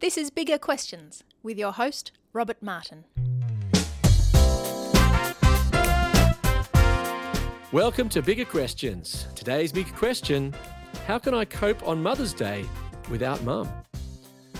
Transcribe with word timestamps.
This 0.00 0.16
is 0.16 0.30
Bigger 0.30 0.58
Questions 0.58 1.24
with 1.42 1.58
your 1.58 1.72
host, 1.72 2.12
Robert 2.32 2.62
Martin. 2.62 3.02
Welcome 7.72 8.08
to 8.10 8.22
Bigger 8.22 8.44
Questions. 8.44 9.26
Today's 9.34 9.72
big 9.72 9.92
question 9.96 10.54
How 11.08 11.18
can 11.18 11.34
I 11.34 11.44
cope 11.44 11.84
on 11.84 12.00
Mother's 12.00 12.32
Day 12.32 12.64
without 13.10 13.42
mum? 13.42 13.68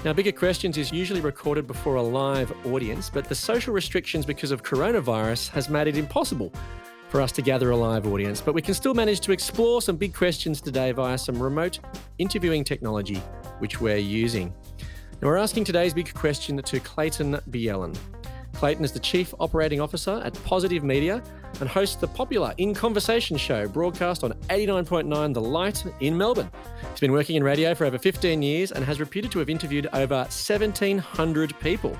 Now, 0.04 0.12
Bigger 0.12 0.32
Questions 0.32 0.76
is 0.76 0.90
usually 0.90 1.20
recorded 1.20 1.68
before 1.68 1.94
a 1.94 2.02
live 2.02 2.52
audience, 2.66 3.08
but 3.08 3.26
the 3.26 3.36
social 3.36 3.72
restrictions 3.72 4.26
because 4.26 4.50
of 4.50 4.64
coronavirus 4.64 5.50
has 5.50 5.68
made 5.68 5.86
it 5.86 5.96
impossible 5.96 6.52
for 7.10 7.20
us 7.20 7.30
to 7.30 7.42
gather 7.42 7.70
a 7.70 7.76
live 7.76 8.08
audience. 8.08 8.40
But 8.40 8.54
we 8.54 8.62
can 8.62 8.74
still 8.74 8.92
manage 8.92 9.20
to 9.20 9.30
explore 9.30 9.82
some 9.82 9.94
big 9.94 10.14
questions 10.14 10.60
today 10.60 10.90
via 10.90 11.16
some 11.16 11.40
remote 11.40 11.78
interviewing 12.18 12.64
technology 12.64 13.22
which 13.60 13.80
we're 13.80 13.98
using. 13.98 14.52
Now, 15.20 15.26
we're 15.26 15.36
asking 15.36 15.64
today's 15.64 15.92
big 15.92 16.14
question 16.14 16.62
to 16.62 16.78
Clayton 16.78 17.40
Bielen. 17.50 17.98
Clayton 18.52 18.84
is 18.84 18.92
the 18.92 19.00
Chief 19.00 19.34
Operating 19.40 19.80
Officer 19.80 20.22
at 20.24 20.32
Positive 20.44 20.84
Media 20.84 21.20
and 21.60 21.68
hosts 21.68 21.96
the 21.96 22.08
popular 22.08 22.54
In 22.58 22.74
Conversation 22.74 23.36
show 23.36 23.68
broadcast 23.68 24.24
on 24.24 24.32
89.9 24.50 25.34
The 25.34 25.40
Light 25.40 25.84
in 26.00 26.16
Melbourne. 26.16 26.50
He's 26.90 27.00
been 27.00 27.12
working 27.12 27.36
in 27.36 27.42
radio 27.42 27.74
for 27.74 27.84
over 27.84 27.98
15 27.98 28.42
years 28.42 28.72
and 28.72 28.84
has 28.84 29.00
reputed 29.00 29.30
to 29.32 29.38
have 29.38 29.48
interviewed 29.48 29.88
over 29.92 30.16
1,700 30.16 31.58
people. 31.60 31.96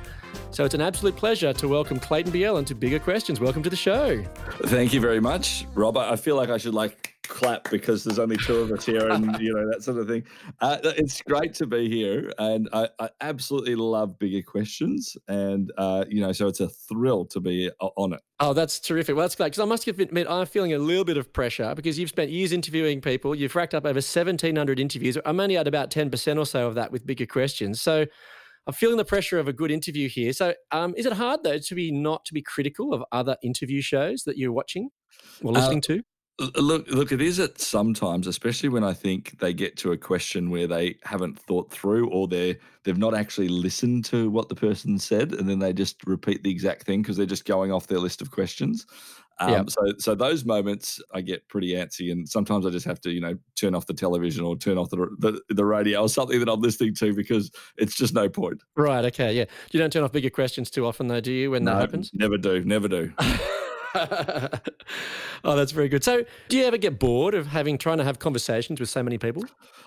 So 0.50 0.64
it's 0.64 0.74
an 0.74 0.80
absolute 0.80 1.16
pleasure 1.16 1.52
to 1.52 1.68
welcome 1.68 1.98
Clayton 1.98 2.32
Bielen 2.32 2.66
to 2.66 2.74
Bigger 2.74 2.98
Questions. 2.98 3.40
Welcome 3.40 3.62
to 3.62 3.70
the 3.70 3.76
show. 3.76 4.22
Thank 4.64 4.92
you 4.92 5.00
very 5.00 5.20
much, 5.20 5.66
Robert. 5.74 6.00
I 6.10 6.16
feel 6.16 6.36
like 6.36 6.50
I 6.50 6.58
should 6.58 6.74
like 6.74 7.18
clap 7.28 7.70
because 7.70 8.02
there's 8.04 8.18
only 8.18 8.36
two 8.38 8.56
of 8.56 8.72
us 8.72 8.84
here 8.84 9.08
and 9.10 9.38
you 9.40 9.52
know 9.52 9.70
that 9.70 9.82
sort 9.82 9.98
of 9.98 10.08
thing 10.08 10.24
uh, 10.60 10.78
it's 10.82 11.20
great 11.22 11.54
to 11.54 11.66
be 11.66 11.88
here 11.88 12.32
and 12.38 12.68
I, 12.72 12.88
I 12.98 13.10
absolutely 13.20 13.74
love 13.74 14.18
bigger 14.18 14.42
questions 14.42 15.16
and 15.28 15.70
uh, 15.76 16.04
you 16.08 16.20
know 16.20 16.32
so 16.32 16.48
it's 16.48 16.60
a 16.60 16.68
thrill 16.68 17.26
to 17.26 17.40
be 17.40 17.70
on 17.80 18.14
it 18.14 18.22
oh 18.40 18.52
that's 18.52 18.80
terrific 18.80 19.14
well 19.14 19.24
that's 19.24 19.36
great 19.36 19.47
because 19.50 19.60
i 19.60 19.64
must 19.64 19.86
admit 19.86 20.26
i'm 20.28 20.46
feeling 20.46 20.72
a 20.72 20.78
little 20.78 21.04
bit 21.04 21.16
of 21.16 21.32
pressure 21.32 21.74
because 21.74 21.98
you've 21.98 22.10
spent 22.10 22.30
years 22.30 22.52
interviewing 22.52 23.00
people 23.00 23.34
you've 23.34 23.54
racked 23.54 23.74
up 23.74 23.84
over 23.84 23.94
1700 23.94 24.80
interviews 24.80 25.18
i'm 25.24 25.40
only 25.40 25.56
at 25.56 25.66
about 25.66 25.90
10% 25.90 26.38
or 26.38 26.46
so 26.46 26.66
of 26.66 26.74
that 26.74 26.92
with 26.92 27.06
bigger 27.06 27.26
questions 27.26 27.80
so 27.80 28.06
I'm 28.66 28.74
feeling 28.74 28.98
the 28.98 29.04
pressure 29.04 29.38
of 29.38 29.48
a 29.48 29.52
good 29.54 29.70
interview 29.70 30.10
here. 30.10 30.30
So, 30.34 30.52
um, 30.72 30.92
is 30.94 31.06
it 31.06 31.14
hard 31.14 31.42
though 31.42 31.56
to 31.56 31.74
be 31.74 31.90
not 31.90 32.26
to 32.26 32.34
be 32.34 32.42
critical 32.42 32.92
of 32.92 33.02
other 33.12 33.34
interview 33.42 33.80
shows 33.80 34.24
that 34.24 34.36
you're 34.36 34.52
watching 34.52 34.90
or 35.42 35.52
listening 35.52 35.78
uh, 35.78 35.94
to? 35.94 36.02
Look, 36.54 36.86
look, 36.88 37.10
it 37.10 37.20
is 37.20 37.40
it 37.40 37.60
sometimes, 37.60 38.28
especially 38.28 38.68
when 38.68 38.84
I 38.84 38.92
think 38.92 39.40
they 39.40 39.52
get 39.52 39.76
to 39.78 39.90
a 39.90 39.96
question 39.96 40.50
where 40.50 40.68
they 40.68 40.96
haven't 41.02 41.36
thought 41.36 41.72
through 41.72 42.10
or 42.10 42.28
they 42.28 42.58
they've 42.84 42.96
not 42.96 43.14
actually 43.14 43.48
listened 43.48 44.04
to 44.06 44.30
what 44.30 44.48
the 44.48 44.54
person 44.54 44.98
said, 44.98 45.32
and 45.32 45.48
then 45.48 45.58
they 45.58 45.72
just 45.72 45.96
repeat 46.06 46.44
the 46.44 46.50
exact 46.50 46.84
thing 46.84 47.02
because 47.02 47.16
they're 47.16 47.26
just 47.26 47.46
going 47.46 47.72
off 47.72 47.88
their 47.88 47.98
list 47.98 48.22
of 48.22 48.30
questions. 48.30 48.86
Um, 49.40 49.50
yep. 49.50 49.70
So, 49.70 49.80
so 49.98 50.14
those 50.14 50.44
moments 50.44 51.00
I 51.12 51.20
get 51.20 51.46
pretty 51.48 51.74
antsy, 51.74 52.10
and 52.10 52.28
sometimes 52.28 52.66
I 52.66 52.70
just 52.70 52.86
have 52.86 53.00
to, 53.02 53.10
you 53.10 53.20
know, 53.20 53.36
turn 53.54 53.74
off 53.74 53.86
the 53.86 53.94
television 53.94 54.44
or 54.44 54.56
turn 54.56 54.78
off 54.78 54.90
the 54.90 54.96
the, 55.18 55.40
the 55.48 55.64
radio 55.64 56.02
or 56.02 56.08
something 56.08 56.38
that 56.40 56.48
I'm 56.48 56.60
listening 56.60 56.94
to 56.96 57.14
because 57.14 57.50
it's 57.76 57.94
just 57.94 58.14
no 58.14 58.28
point. 58.28 58.62
Right. 58.76 59.04
Okay. 59.04 59.34
Yeah. 59.34 59.44
You 59.70 59.78
don't 59.78 59.92
turn 59.92 60.02
off 60.02 60.12
bigger 60.12 60.30
questions 60.30 60.70
too 60.70 60.86
often, 60.86 61.06
though, 61.06 61.20
do 61.20 61.32
you? 61.32 61.52
When 61.52 61.64
no, 61.64 61.74
that 61.74 61.80
happens? 61.82 62.10
Never 62.14 62.36
do. 62.36 62.64
Never 62.64 62.88
do. 62.88 63.12
oh, 65.44 65.56
that's 65.56 65.72
very 65.72 65.88
good. 65.88 66.04
So, 66.04 66.24
do 66.48 66.58
you 66.58 66.64
ever 66.64 66.76
get 66.76 66.98
bored 66.98 67.34
of 67.34 67.46
having 67.46 67.78
trying 67.78 67.98
to 67.98 68.04
have 68.04 68.18
conversations 68.18 68.80
with 68.80 68.88
so 68.88 69.02
many 69.02 69.18
people? 69.18 69.44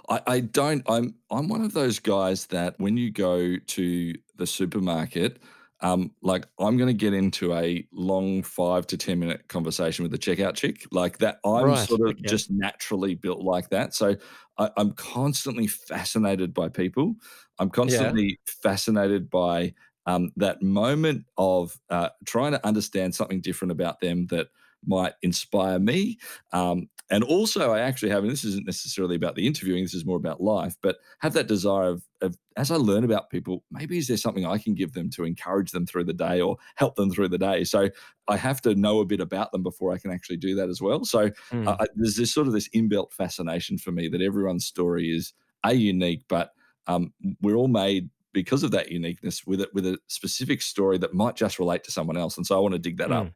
I, 0.10 0.22
I 0.28 0.40
don't. 0.40 0.84
I'm 0.88 1.16
I'm 1.30 1.48
one 1.48 1.64
of 1.64 1.74
those 1.74 2.00
guys 2.00 2.48
that 2.48 2.80
when 2.80 2.98
you 2.98 3.12
go 3.12 3.58
to 3.58 4.14
the 4.38 4.48
supermarket, 4.48 5.42
um, 5.82 6.12
like 6.22 6.48
I'm 6.60 6.78
going 6.78 6.88
to 6.88 6.94
get 6.94 7.14
into 7.14 7.54
a 7.54 7.86
long 7.92 8.44
five 8.44 8.86
to 8.88 8.98
ten 8.98 9.20
minute 9.20 9.48
conversation 9.48 10.04
with 10.04 10.12
the 10.12 10.18
checkout 10.18 10.56
chick, 10.56 10.86
like 10.92 11.18
that. 11.20 11.40
I'm 11.44 11.66
right. 11.66 11.88
sort 11.88 12.02
of 12.02 12.08
okay. 12.08 12.22
just 12.28 12.52
naturally 12.52 13.16
built 13.16 13.42
like 13.42 13.70
that. 13.70 13.94
So 13.94 14.16
I, 14.58 14.70
am 14.78 14.92
constantly 14.94 15.68
fascinated 15.68 16.54
by 16.54 16.70
people. 16.70 17.16
I'm 17.60 17.70
constantly 17.70 18.40
yeah. 18.48 18.54
fascinated 18.62 19.30
by 19.30 19.74
um, 20.06 20.32
that 20.36 20.62
moment 20.62 21.26
of 21.38 21.80
uh, 21.90 22.10
trying 22.26 22.52
to 22.52 22.66
understand 22.66 23.16
something 23.16 23.42
different 23.42 23.72
about 23.72 24.00
them 24.02 24.28
that 24.28 24.48
might 24.86 25.14
inspire 25.22 25.80
me. 25.80 26.18
Um, 26.54 26.90
and 27.10 27.26
also, 27.26 27.72
I 27.72 27.82
actually 27.82 28.10
have, 28.12 28.24
and 28.24 28.32
this 28.32 28.46
isn't 28.46 28.66
necessarily 28.66 29.18
about 29.18 29.36
the 29.36 29.46
interviewing, 29.46 29.84
this 29.84 29.94
is 29.94 30.06
more 30.06 30.16
about 30.16 30.42
life, 30.42 30.78
but 30.82 30.96
have 31.20 31.34
that 31.34 31.48
desire 31.48 31.90
of, 31.90 32.04
of, 32.22 32.38
as 32.56 32.72
I 32.72 32.78
learn 32.78 33.04
about 33.04 33.30
people, 33.30 33.66
maybe 33.70 33.98
is 33.98 34.08
there 34.08 34.16
something 34.16 34.46
I 34.46 34.58
can 34.58 34.76
give 34.76 34.94
them 34.94 35.10
to 35.12 35.26
encourage 35.26 35.72
them 35.72 35.86
through 35.86 36.06
the 36.06 36.14
day 36.14 36.40
or 36.40 36.56
help 36.76 36.96
them 36.96 37.12
through 37.12 37.28
the 37.28 37.38
day? 37.38 37.66
So 37.66 37.90
I 38.30 38.38
have 38.38 38.62
to 38.62 38.76
know 38.76 39.02
a 39.02 39.06
bit 39.06 39.20
about 39.20 39.52
them 39.52 39.62
before 39.62 39.92
I 39.92 39.98
can 39.98 40.10
actually 40.10 40.38
do 40.38 40.56
that 40.56 40.70
as 40.70 40.82
well. 40.82 41.04
So 41.04 41.30
mm. 41.52 41.68
uh, 41.68 41.86
there's 41.96 42.16
this 42.16 42.34
sort 42.34 42.48
of 42.48 42.54
this 42.54 42.70
inbuilt 42.70 43.12
fascination 43.12 43.78
for 43.78 43.92
me 43.92 44.08
that 44.08 44.22
everyone's 44.22 44.66
story 44.66 45.14
is 45.14 45.34
a 45.66 45.74
unique, 45.74 46.24
but 46.30 46.52
um, 46.88 47.14
we're 47.42 47.56
all 47.56 47.68
made 47.68 48.10
because 48.34 48.64
of 48.64 48.72
that 48.72 48.90
uniqueness 48.90 49.46
with 49.46 49.60
it 49.60 49.74
with 49.74 49.86
a 49.86 49.98
specific 50.08 50.62
story 50.62 50.98
that 50.98 51.14
might 51.14 51.36
just 51.36 51.60
relate 51.60 51.84
to 51.84 51.92
someone 51.92 52.16
else 52.16 52.38
and 52.38 52.48
so 52.48 52.56
i 52.56 52.60
want 52.60 52.74
to 52.74 52.80
dig 52.80 52.98
that 52.98 53.10
mm. 53.10 53.26
up 53.26 53.34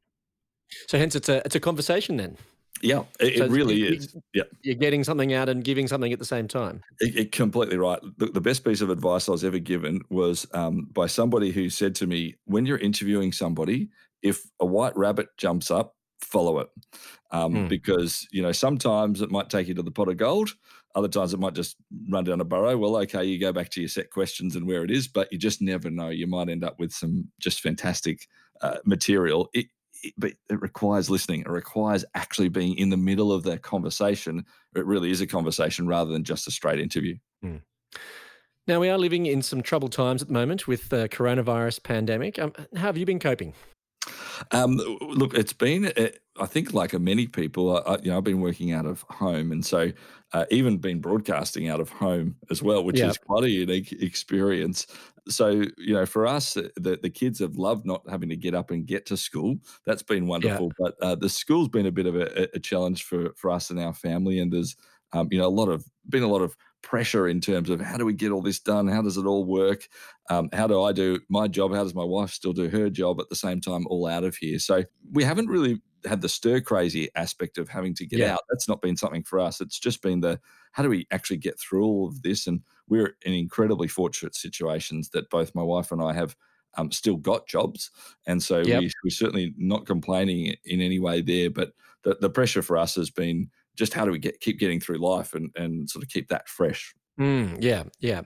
so 0.87 0.97
hence 0.97 1.15
it's 1.15 1.29
a 1.29 1.37
it's 1.45 1.55
a 1.55 1.59
conversation 1.59 2.17
then 2.17 2.37
yeah 2.81 3.03
it, 3.19 3.37
so 3.37 3.45
it 3.45 3.51
really 3.51 3.75
you, 3.75 3.87
is 3.87 4.15
yeah 4.33 4.43
you're 4.61 4.75
getting 4.75 5.03
something 5.03 5.33
out 5.33 5.47
and 5.47 5.63
giving 5.63 5.87
something 5.87 6.11
at 6.11 6.19
the 6.19 6.25
same 6.25 6.47
time 6.47 6.81
it, 6.99 7.15
it 7.15 7.31
completely 7.31 7.77
right 7.77 7.99
the, 8.17 8.27
the, 8.27 8.41
best 8.41 8.65
piece 8.65 8.81
of 8.81 8.89
advice 8.89 9.29
i 9.29 9.31
was 9.31 9.43
ever 9.43 9.59
given 9.59 10.01
was 10.09 10.45
um, 10.53 10.87
by 10.91 11.07
somebody 11.07 11.51
who 11.51 11.69
said 11.69 11.95
to 11.95 12.05
me 12.05 12.35
when 12.45 12.65
you're 12.65 12.77
interviewing 12.77 13.31
somebody 13.31 13.89
if 14.21 14.45
a 14.59 14.65
white 14.65 14.95
rabbit 14.97 15.27
jumps 15.37 15.71
up 15.71 15.95
follow 16.19 16.59
it 16.59 16.69
um, 17.31 17.53
mm. 17.53 17.69
because 17.69 18.27
you 18.31 18.41
know 18.41 18.51
sometimes 18.51 19.21
it 19.21 19.31
might 19.31 19.49
take 19.49 19.67
you 19.67 19.73
to 19.73 19.83
the 19.83 19.91
pot 19.91 20.09
of 20.09 20.17
gold 20.17 20.53
other 20.95 21.09
times 21.09 21.33
it 21.33 21.39
might 21.39 21.53
just 21.53 21.75
run 22.09 22.23
down 22.23 22.39
a 22.39 22.45
burrow. 22.45 22.77
Well, 22.77 22.95
okay, 22.97 23.25
you 23.25 23.37
go 23.37 23.51
back 23.51 23.69
to 23.71 23.81
your 23.81 23.89
set 23.89 24.11
questions 24.11 24.55
and 24.55 24.65
where 24.65 24.83
it 24.83 24.89
is, 24.89 25.09
but 25.09 25.31
you 25.31 25.37
just 25.37 25.61
never 25.61 25.89
know. 25.89 26.07
You 26.07 26.25
might 26.25 26.47
end 26.47 26.63
up 26.63 26.79
with 26.79 26.93
some 26.93 27.29
just 27.37 27.59
fantastic 27.59 28.27
uh, 28.61 28.77
material. 28.85 29.49
But 30.17 30.33
it 30.49 30.61
requires 30.61 31.09
listening. 31.09 31.41
It 31.41 31.49
requires 31.49 32.05
actually 32.16 32.49
being 32.49 32.77
in 32.77 32.89
the 32.89 32.97
middle 32.97 33.31
of 33.31 33.43
the 33.43 33.57
conversation. 33.57 34.45
It 34.75 34.85
really 34.85 35.11
is 35.11 35.21
a 35.21 35.27
conversation 35.27 35.88
rather 35.88 36.11
than 36.11 36.23
just 36.23 36.47
a 36.47 36.51
straight 36.51 36.79
interview. 36.79 37.17
Mm. 37.43 37.61
Now 38.67 38.79
we 38.79 38.89
are 38.89 38.97
living 38.97 39.27
in 39.27 39.41
some 39.41 39.61
troubled 39.61 39.91
times 39.91 40.21
at 40.21 40.27
the 40.27 40.33
moment 40.33 40.67
with 40.67 40.89
the 40.89 41.07
coronavirus 41.09 41.83
pandemic. 41.83 42.39
Um, 42.39 42.53
how 42.75 42.81
have 42.81 42.97
you 42.97 43.05
been 43.05 43.19
coping? 43.19 43.53
Um, 44.51 44.75
look, 45.01 45.33
it's 45.33 45.53
been, 45.53 45.85
uh, 45.97 46.09
I 46.39 46.45
think, 46.45 46.73
like 46.73 46.93
many 46.99 47.27
people, 47.27 47.77
I, 47.85 47.97
you 48.03 48.11
know, 48.11 48.17
I've 48.17 48.23
been 48.23 48.41
working 48.41 48.71
out 48.71 48.85
of 48.85 49.03
home, 49.09 49.51
and 49.51 49.66
so 49.66 49.91
uh, 50.33 50.45
even 50.51 50.77
been 50.77 50.99
broadcasting 50.99 51.69
out 51.69 51.79
of 51.79 51.89
home 51.89 52.35
as 52.51 52.61
well, 52.61 52.83
which 52.83 52.99
is 52.99 53.17
quite 53.17 53.44
a 53.44 53.49
unique 53.49 53.91
experience. 53.91 54.88
So, 55.27 55.63
you 55.77 55.94
know, 55.94 56.05
for 56.05 56.27
us, 56.27 56.53
the, 56.53 56.99
the 57.01 57.09
kids 57.09 57.39
have 57.39 57.55
loved 57.55 57.85
not 57.85 58.07
having 58.09 58.29
to 58.29 58.35
get 58.35 58.53
up 58.53 58.69
and 58.69 58.85
get 58.85 59.05
to 59.07 59.17
school. 59.17 59.57
That's 59.85 60.03
been 60.03 60.27
wonderful. 60.27 60.71
Yeah. 60.79 60.89
But 60.99 61.05
uh, 61.05 61.15
the 61.15 61.29
school's 61.29 61.69
been 61.69 61.88
a 61.88 61.91
bit 61.91 62.05
of 62.05 62.15
a, 62.15 62.47
a, 62.53 62.59
challenge 62.59 63.03
for, 63.03 63.33
for 63.35 63.49
us 63.49 63.71
and 63.71 63.79
our 63.79 63.94
family. 63.94 64.39
And 64.39 64.53
there's, 64.53 64.75
um, 65.13 65.27
you 65.31 65.39
know, 65.39 65.47
a 65.47 65.49
lot 65.49 65.69
of, 65.69 65.85
been 66.09 66.21
a 66.21 66.27
lot 66.27 66.41
of 66.41 66.55
pressure 66.85 67.28
in 67.28 67.41
terms 67.41 67.69
of 67.69 67.81
how 67.81 67.97
do 67.97 68.06
we 68.06 68.13
get 68.13 68.31
all 68.31 68.41
this 68.41 68.59
done? 68.59 68.88
How 68.88 69.01
does 69.01 69.18
it 69.18 69.25
all 69.25 69.44
work? 69.44 69.90
Um, 70.29 70.50
how 70.53 70.68
do 70.68 70.81
I 70.81 70.94
do 70.94 71.19
my 71.28 71.47
job? 71.47 71.73
How 71.73 71.84
does 71.84 71.96
my 71.96 72.03
wife 72.03 72.29
still 72.29 72.53
do 72.53 72.69
her 72.69 72.90
job 72.90 73.19
at 73.19 73.28
the 73.28 73.35
same 73.35 73.59
time, 73.59 73.85
all 73.88 74.07
out 74.07 74.23
of 74.23 74.38
here? 74.38 74.59
So 74.59 74.84
we 75.12 75.24
haven't 75.24 75.50
really 75.50 75.81
had 76.06 76.22
the 76.22 76.29
stir 76.29 76.62
crazy 76.62 77.09
aspect 77.16 77.57
of 77.57 77.68
having 77.68 77.95
to 77.95 78.06
get 78.06 78.19
yeah. 78.19 78.34
out. 78.34 78.41
That's 78.50 78.69
not 78.69 78.81
been 78.81 78.95
something 78.95 79.24
for 79.24 79.40
us. 79.40 79.59
It's 79.59 79.79
just 79.79 80.01
been 80.01 80.22
the 80.22 80.40
how 80.72 80.84
do 80.84 80.90
we 80.90 81.07
actually 81.12 81.38
get 81.38 81.59
through 81.59 81.84
all 81.84 82.07
of 82.07 82.22
this? 82.22 82.47
And 82.47 82.62
we're 82.88 83.18
in 83.24 83.34
incredibly 83.34 83.88
fortunate 83.88 84.35
situations 84.35 85.09
that 85.09 85.29
both 85.29 85.56
my 85.56 85.63
wife 85.63 85.91
and 85.91 86.01
I 86.01 86.13
have 86.13 86.36
um, 86.77 86.92
still 86.92 87.15
got 87.15 87.48
jobs, 87.48 87.89
and 88.27 88.44
so 88.44 88.59
yep. 88.59 88.81
we, 88.81 88.92
we're 89.04 89.09
certainly 89.09 89.54
not 89.57 89.86
complaining 89.86 90.56
in 90.65 90.81
any 90.81 91.00
way 91.00 91.21
there. 91.21 91.50
But 91.50 91.71
the, 92.04 92.18
the 92.19 92.30
pressure 92.30 92.62
for 92.62 92.77
us 92.77 92.95
has 92.95 93.09
been 93.09 93.50
just 93.75 93.94
how 93.94 94.06
do 94.06 94.12
we 94.12 94.19
get 94.19 94.39
keep 94.39 94.60
getting 94.60 94.80
through 94.80 94.98
life 94.98 95.33
and 95.33 95.51
and 95.56 95.89
sort 95.89 96.04
of 96.04 96.10
keep 96.10 96.27
that 96.30 96.48
fresh. 96.48 96.94
Mm, 97.19 97.63
yeah, 97.63 97.83
yeah. 98.00 98.22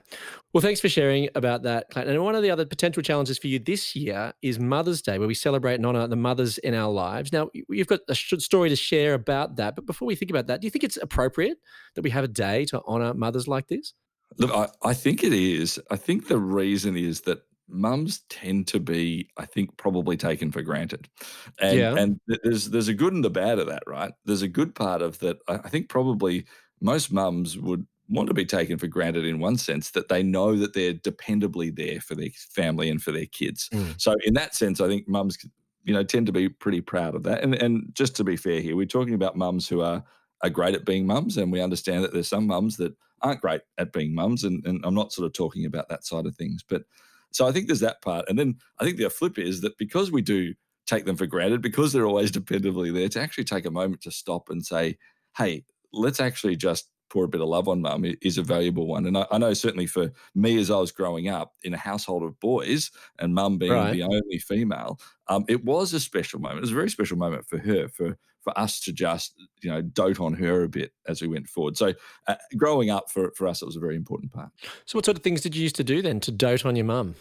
Well, 0.52 0.60
thanks 0.60 0.80
for 0.80 0.88
sharing 0.88 1.28
about 1.36 1.62
that, 1.62 1.90
Clayton. 1.90 2.12
And 2.12 2.24
one 2.24 2.34
of 2.34 2.42
the 2.42 2.50
other 2.50 2.66
potential 2.66 3.02
challenges 3.02 3.38
for 3.38 3.46
you 3.46 3.60
this 3.60 3.94
year 3.94 4.32
is 4.42 4.58
Mother's 4.58 5.00
Day, 5.00 5.18
where 5.18 5.28
we 5.28 5.34
celebrate 5.34 5.76
and 5.76 5.86
honor 5.86 6.08
the 6.08 6.16
mothers 6.16 6.58
in 6.58 6.74
our 6.74 6.90
lives. 6.90 7.32
Now, 7.32 7.50
you've 7.68 7.86
got 7.86 8.00
a 8.08 8.16
story 8.16 8.68
to 8.68 8.74
share 8.74 9.14
about 9.14 9.56
that. 9.56 9.76
But 9.76 9.86
before 9.86 10.06
we 10.06 10.16
think 10.16 10.30
about 10.30 10.48
that, 10.48 10.60
do 10.60 10.66
you 10.66 10.72
think 10.72 10.82
it's 10.82 10.96
appropriate 10.96 11.58
that 11.94 12.02
we 12.02 12.10
have 12.10 12.24
a 12.24 12.28
day 12.28 12.64
to 12.66 12.82
honor 12.84 13.14
mothers 13.14 13.46
like 13.46 13.68
this? 13.68 13.94
Look, 14.38 14.50
I, 14.50 14.68
I 14.82 14.94
think 14.94 15.22
it 15.22 15.32
is. 15.32 15.78
I 15.90 15.96
think 15.96 16.26
the 16.26 16.38
reason 16.38 16.96
is 16.96 17.22
that 17.22 17.42
mums 17.70 18.22
tend 18.28 18.66
to 18.68 18.80
be, 18.80 19.28
I 19.36 19.46
think, 19.46 19.76
probably 19.76 20.16
taken 20.16 20.52
for 20.52 20.62
granted. 20.62 21.08
And, 21.58 21.78
yeah. 21.78 21.94
and 21.96 22.20
there's 22.42 22.70
there's 22.70 22.88
a 22.88 22.94
good 22.94 23.12
and 23.12 23.24
the 23.24 23.30
bad 23.30 23.58
of 23.58 23.66
that, 23.68 23.82
right? 23.86 24.12
There's 24.24 24.42
a 24.42 24.48
good 24.48 24.74
part 24.74 25.02
of 25.02 25.18
that. 25.20 25.38
I 25.48 25.68
think 25.68 25.88
probably 25.88 26.46
most 26.80 27.12
mums 27.12 27.58
would 27.58 27.86
want 28.08 28.26
to 28.26 28.34
be 28.34 28.44
taken 28.44 28.76
for 28.76 28.88
granted 28.88 29.24
in 29.24 29.38
one 29.38 29.56
sense 29.56 29.90
that 29.92 30.08
they 30.08 30.22
know 30.22 30.56
that 30.56 30.74
they're 30.74 30.94
dependably 30.94 31.74
there 31.74 32.00
for 32.00 32.14
their 32.16 32.30
family 32.50 32.90
and 32.90 33.00
for 33.00 33.12
their 33.12 33.26
kids. 33.26 33.68
Mm. 33.72 34.00
So 34.00 34.16
in 34.24 34.34
that 34.34 34.54
sense, 34.54 34.80
I 34.80 34.88
think 34.88 35.06
mums, 35.08 35.38
you 35.84 35.94
know, 35.94 36.02
tend 36.02 36.26
to 36.26 36.32
be 36.32 36.48
pretty 36.48 36.80
proud 36.80 37.14
of 37.14 37.22
that. 37.22 37.42
And 37.42 37.54
and 37.54 37.90
just 37.94 38.16
to 38.16 38.24
be 38.24 38.36
fair 38.36 38.60
here, 38.60 38.76
we're 38.76 38.86
talking 38.86 39.14
about 39.14 39.36
mums 39.36 39.68
who 39.68 39.80
are 39.80 40.02
are 40.42 40.50
great 40.50 40.74
at 40.74 40.86
being 40.86 41.06
mums, 41.06 41.36
and 41.36 41.52
we 41.52 41.60
understand 41.60 42.02
that 42.04 42.12
there's 42.12 42.28
some 42.28 42.46
mums 42.46 42.76
that 42.78 42.94
aren't 43.22 43.40
great 43.40 43.60
at 43.78 43.92
being 43.92 44.14
mums, 44.14 44.44
and, 44.44 44.64
and 44.66 44.80
I'm 44.84 44.94
not 44.94 45.12
sort 45.12 45.26
of 45.26 45.32
talking 45.32 45.66
about 45.66 45.88
that 45.88 46.04
side 46.04 46.26
of 46.26 46.34
things. 46.36 46.64
But 46.66 46.82
so 47.32 47.46
I 47.46 47.52
think 47.52 47.66
there's 47.66 47.80
that 47.80 48.02
part, 48.02 48.26
and 48.28 48.38
then 48.38 48.56
I 48.78 48.84
think 48.84 48.96
the 48.96 49.10
flip 49.10 49.38
is 49.38 49.60
that 49.62 49.78
because 49.78 50.10
we 50.10 50.22
do 50.22 50.54
take 50.86 51.04
them 51.04 51.16
for 51.16 51.26
granted, 51.26 51.62
because 51.62 51.92
they're 51.92 52.06
always 52.06 52.32
dependably 52.32 52.92
there, 52.92 53.08
to 53.08 53.20
actually 53.20 53.44
take 53.44 53.66
a 53.66 53.70
moment 53.70 54.02
to 54.02 54.10
stop 54.10 54.48
and 54.50 54.64
say, 54.64 54.98
"Hey, 55.36 55.64
let's 55.92 56.20
actually 56.20 56.56
just 56.56 56.90
pour 57.10 57.24
a 57.24 57.28
bit 57.28 57.40
of 57.40 57.48
love 57.48 57.68
on 57.68 57.82
mum 57.82 58.04
is 58.22 58.38
a 58.38 58.42
valuable 58.42 58.86
one. 58.86 59.04
And 59.04 59.18
I, 59.18 59.26
I, 59.30 59.38
know 59.38 59.52
certainly 59.52 59.86
for 59.86 60.12
me 60.34 60.56
as 60.58 60.70
I 60.70 60.78
was 60.78 60.92
growing 60.92 61.28
up 61.28 61.52
in 61.62 61.74
a 61.74 61.76
household 61.76 62.22
of 62.22 62.38
boys 62.40 62.90
and 63.18 63.34
mum 63.34 63.58
being 63.58 63.72
right. 63.72 63.92
the 63.92 64.04
only 64.04 64.38
female, 64.38 65.00
um, 65.28 65.44
it 65.48 65.64
was 65.64 65.92
a 65.92 66.00
special 66.00 66.40
moment. 66.40 66.58
It 66.58 66.62
was 66.62 66.70
a 66.70 66.74
very 66.74 66.88
special 66.88 67.18
moment 67.18 67.46
for 67.46 67.58
her, 67.58 67.88
for 67.88 68.16
for 68.42 68.58
us 68.58 68.80
to 68.80 68.92
just 68.92 69.34
you 69.62 69.70
know 69.70 69.82
dote 69.82 70.20
on 70.20 70.34
her 70.34 70.64
a 70.64 70.68
bit 70.68 70.92
as 71.06 71.22
we 71.22 71.28
went 71.28 71.48
forward. 71.48 71.76
So 71.76 71.94
uh, 72.26 72.36
growing 72.56 72.90
up 72.90 73.10
for 73.10 73.32
for 73.36 73.46
us, 73.46 73.62
it 73.62 73.66
was 73.66 73.76
a 73.76 73.80
very 73.80 73.96
important 73.96 74.32
part. 74.32 74.50
So 74.84 74.98
what 74.98 75.04
sort 75.04 75.16
of 75.16 75.22
things 75.22 75.40
did 75.40 75.54
you 75.54 75.62
used 75.62 75.76
to 75.76 75.84
do 75.84 76.02
then 76.02 76.20
to 76.20 76.32
dote 76.32 76.64
on 76.64 76.76
your 76.76 76.86
mum? 76.86 77.14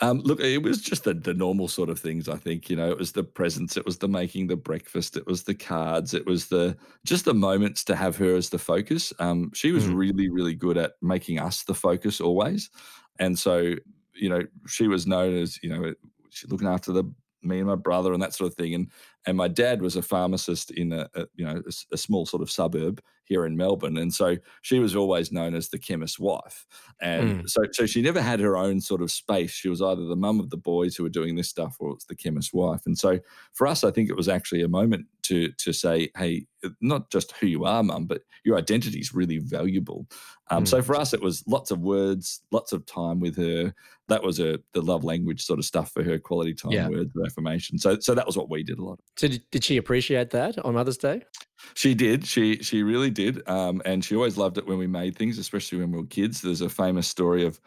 Um, 0.00 0.20
look, 0.20 0.40
it 0.40 0.62
was 0.62 0.80
just 0.80 1.04
the, 1.04 1.14
the 1.14 1.34
normal 1.34 1.68
sort 1.68 1.90
of 1.90 1.98
things. 1.98 2.28
I 2.28 2.36
think 2.36 2.70
you 2.70 2.76
know, 2.76 2.90
it 2.90 2.98
was 2.98 3.12
the 3.12 3.24
presents, 3.24 3.76
it 3.76 3.84
was 3.84 3.98
the 3.98 4.08
making 4.08 4.46
the 4.46 4.56
breakfast, 4.56 5.16
it 5.16 5.26
was 5.26 5.44
the 5.44 5.54
cards, 5.54 6.14
it 6.14 6.26
was 6.26 6.48
the 6.48 6.76
just 7.04 7.24
the 7.24 7.34
moments 7.34 7.84
to 7.84 7.96
have 7.96 8.16
her 8.16 8.34
as 8.34 8.50
the 8.50 8.58
focus. 8.58 9.12
Um, 9.18 9.50
she 9.54 9.72
was 9.72 9.86
mm. 9.86 9.94
really, 9.94 10.28
really 10.28 10.54
good 10.54 10.76
at 10.76 10.92
making 11.02 11.38
us 11.38 11.62
the 11.64 11.74
focus 11.74 12.20
always, 12.20 12.70
and 13.18 13.38
so 13.38 13.74
you 14.14 14.28
know, 14.28 14.42
she 14.66 14.88
was 14.88 15.06
known 15.06 15.36
as 15.36 15.62
you 15.62 15.70
know, 15.70 15.94
she's 16.30 16.50
looking 16.50 16.68
after 16.68 16.92
the 16.92 17.04
me 17.42 17.58
and 17.58 17.66
my 17.66 17.76
brother 17.76 18.12
and 18.12 18.22
that 18.22 18.34
sort 18.34 18.50
of 18.50 18.56
thing. 18.56 18.74
And 18.74 18.90
and 19.26 19.36
my 19.36 19.48
dad 19.48 19.82
was 19.82 19.96
a 19.96 20.02
pharmacist 20.02 20.70
in 20.70 20.92
a, 20.92 21.08
a 21.14 21.26
you 21.36 21.44
know 21.44 21.62
a, 21.66 21.94
a, 21.94 21.96
small 21.96 22.24
sort 22.24 22.42
of 22.42 22.50
suburb 22.50 23.02
here 23.24 23.44
in 23.44 23.56
Melbourne, 23.56 23.98
and 23.98 24.12
so 24.12 24.36
she 24.62 24.78
was 24.78 24.96
always 24.96 25.30
known 25.30 25.54
as 25.54 25.68
the 25.68 25.78
chemist's 25.78 26.18
wife. 26.18 26.66
And 27.00 27.42
mm. 27.42 27.48
so 27.50 27.62
so 27.72 27.86
she 27.86 28.02
never 28.02 28.22
had 28.22 28.40
her 28.40 28.56
own 28.56 28.80
sort 28.80 29.02
of 29.02 29.10
space. 29.10 29.50
She 29.50 29.68
was 29.68 29.82
either 29.82 30.04
the 30.04 30.16
mum 30.16 30.40
of 30.40 30.50
the 30.50 30.56
boys 30.56 30.96
who 30.96 31.02
were 31.02 31.10
doing 31.10 31.36
this 31.36 31.48
stuff, 31.48 31.76
or 31.78 31.92
it's 31.94 32.06
the 32.06 32.16
chemist's 32.16 32.52
wife. 32.52 32.82
And 32.86 32.98
so 32.98 33.18
for 33.52 33.66
us, 33.66 33.84
I 33.84 33.90
think 33.90 34.08
it 34.08 34.16
was 34.16 34.28
actually 34.28 34.62
a 34.62 34.68
moment 34.68 35.06
to 35.30 35.52
to 35.52 35.72
say, 35.72 36.10
hey, 36.16 36.44
not 36.80 37.08
just 37.10 37.32
who 37.36 37.46
you 37.46 37.64
are, 37.64 37.82
mum, 37.82 38.06
but 38.06 38.22
your 38.44 38.58
identity 38.58 38.98
is 38.98 39.14
really 39.14 39.38
valuable. 39.38 40.06
Um, 40.50 40.64
mm. 40.64 40.68
So 40.68 40.82
for 40.82 40.96
us, 40.96 41.14
it 41.14 41.22
was 41.22 41.44
lots 41.46 41.70
of 41.70 41.78
words, 41.78 42.42
lots 42.50 42.72
of 42.72 42.84
time 42.84 43.20
with 43.20 43.36
her. 43.36 43.72
That 44.08 44.24
was 44.24 44.40
a 44.40 44.58
the 44.74 44.82
love 44.82 45.04
language 45.04 45.44
sort 45.44 45.60
of 45.60 45.64
stuff 45.64 45.92
for 45.92 46.02
her, 46.02 46.18
quality 46.18 46.52
time, 46.52 46.72
yeah. 46.72 46.88
words 46.88 47.12
of 47.16 47.24
affirmation. 47.24 47.78
So 47.78 47.98
so 48.00 48.12
that 48.14 48.26
was 48.26 48.36
what 48.36 48.50
we 48.50 48.64
did 48.64 48.80
a 48.80 48.84
lot. 48.84 48.98
So 49.16 49.28
did, 49.28 49.42
did 49.52 49.62
she 49.62 49.76
appreciate 49.76 50.30
that 50.30 50.58
on 50.64 50.74
Mother's 50.74 50.98
Day? 50.98 51.22
She 51.74 51.94
did. 51.94 52.26
She 52.26 52.56
she 52.56 52.82
really 52.82 53.10
did. 53.10 53.48
Um, 53.48 53.80
and 53.84 54.04
she 54.04 54.16
always 54.16 54.36
loved 54.36 54.58
it 54.58 54.66
when 54.66 54.78
we 54.78 54.88
made 54.88 55.16
things, 55.16 55.38
especially 55.38 55.78
when 55.78 55.92
we 55.92 55.98
were 55.98 56.06
kids. 56.06 56.42
There's 56.42 56.60
a 56.60 56.68
famous 56.68 57.06
story 57.06 57.44
of 57.44 57.60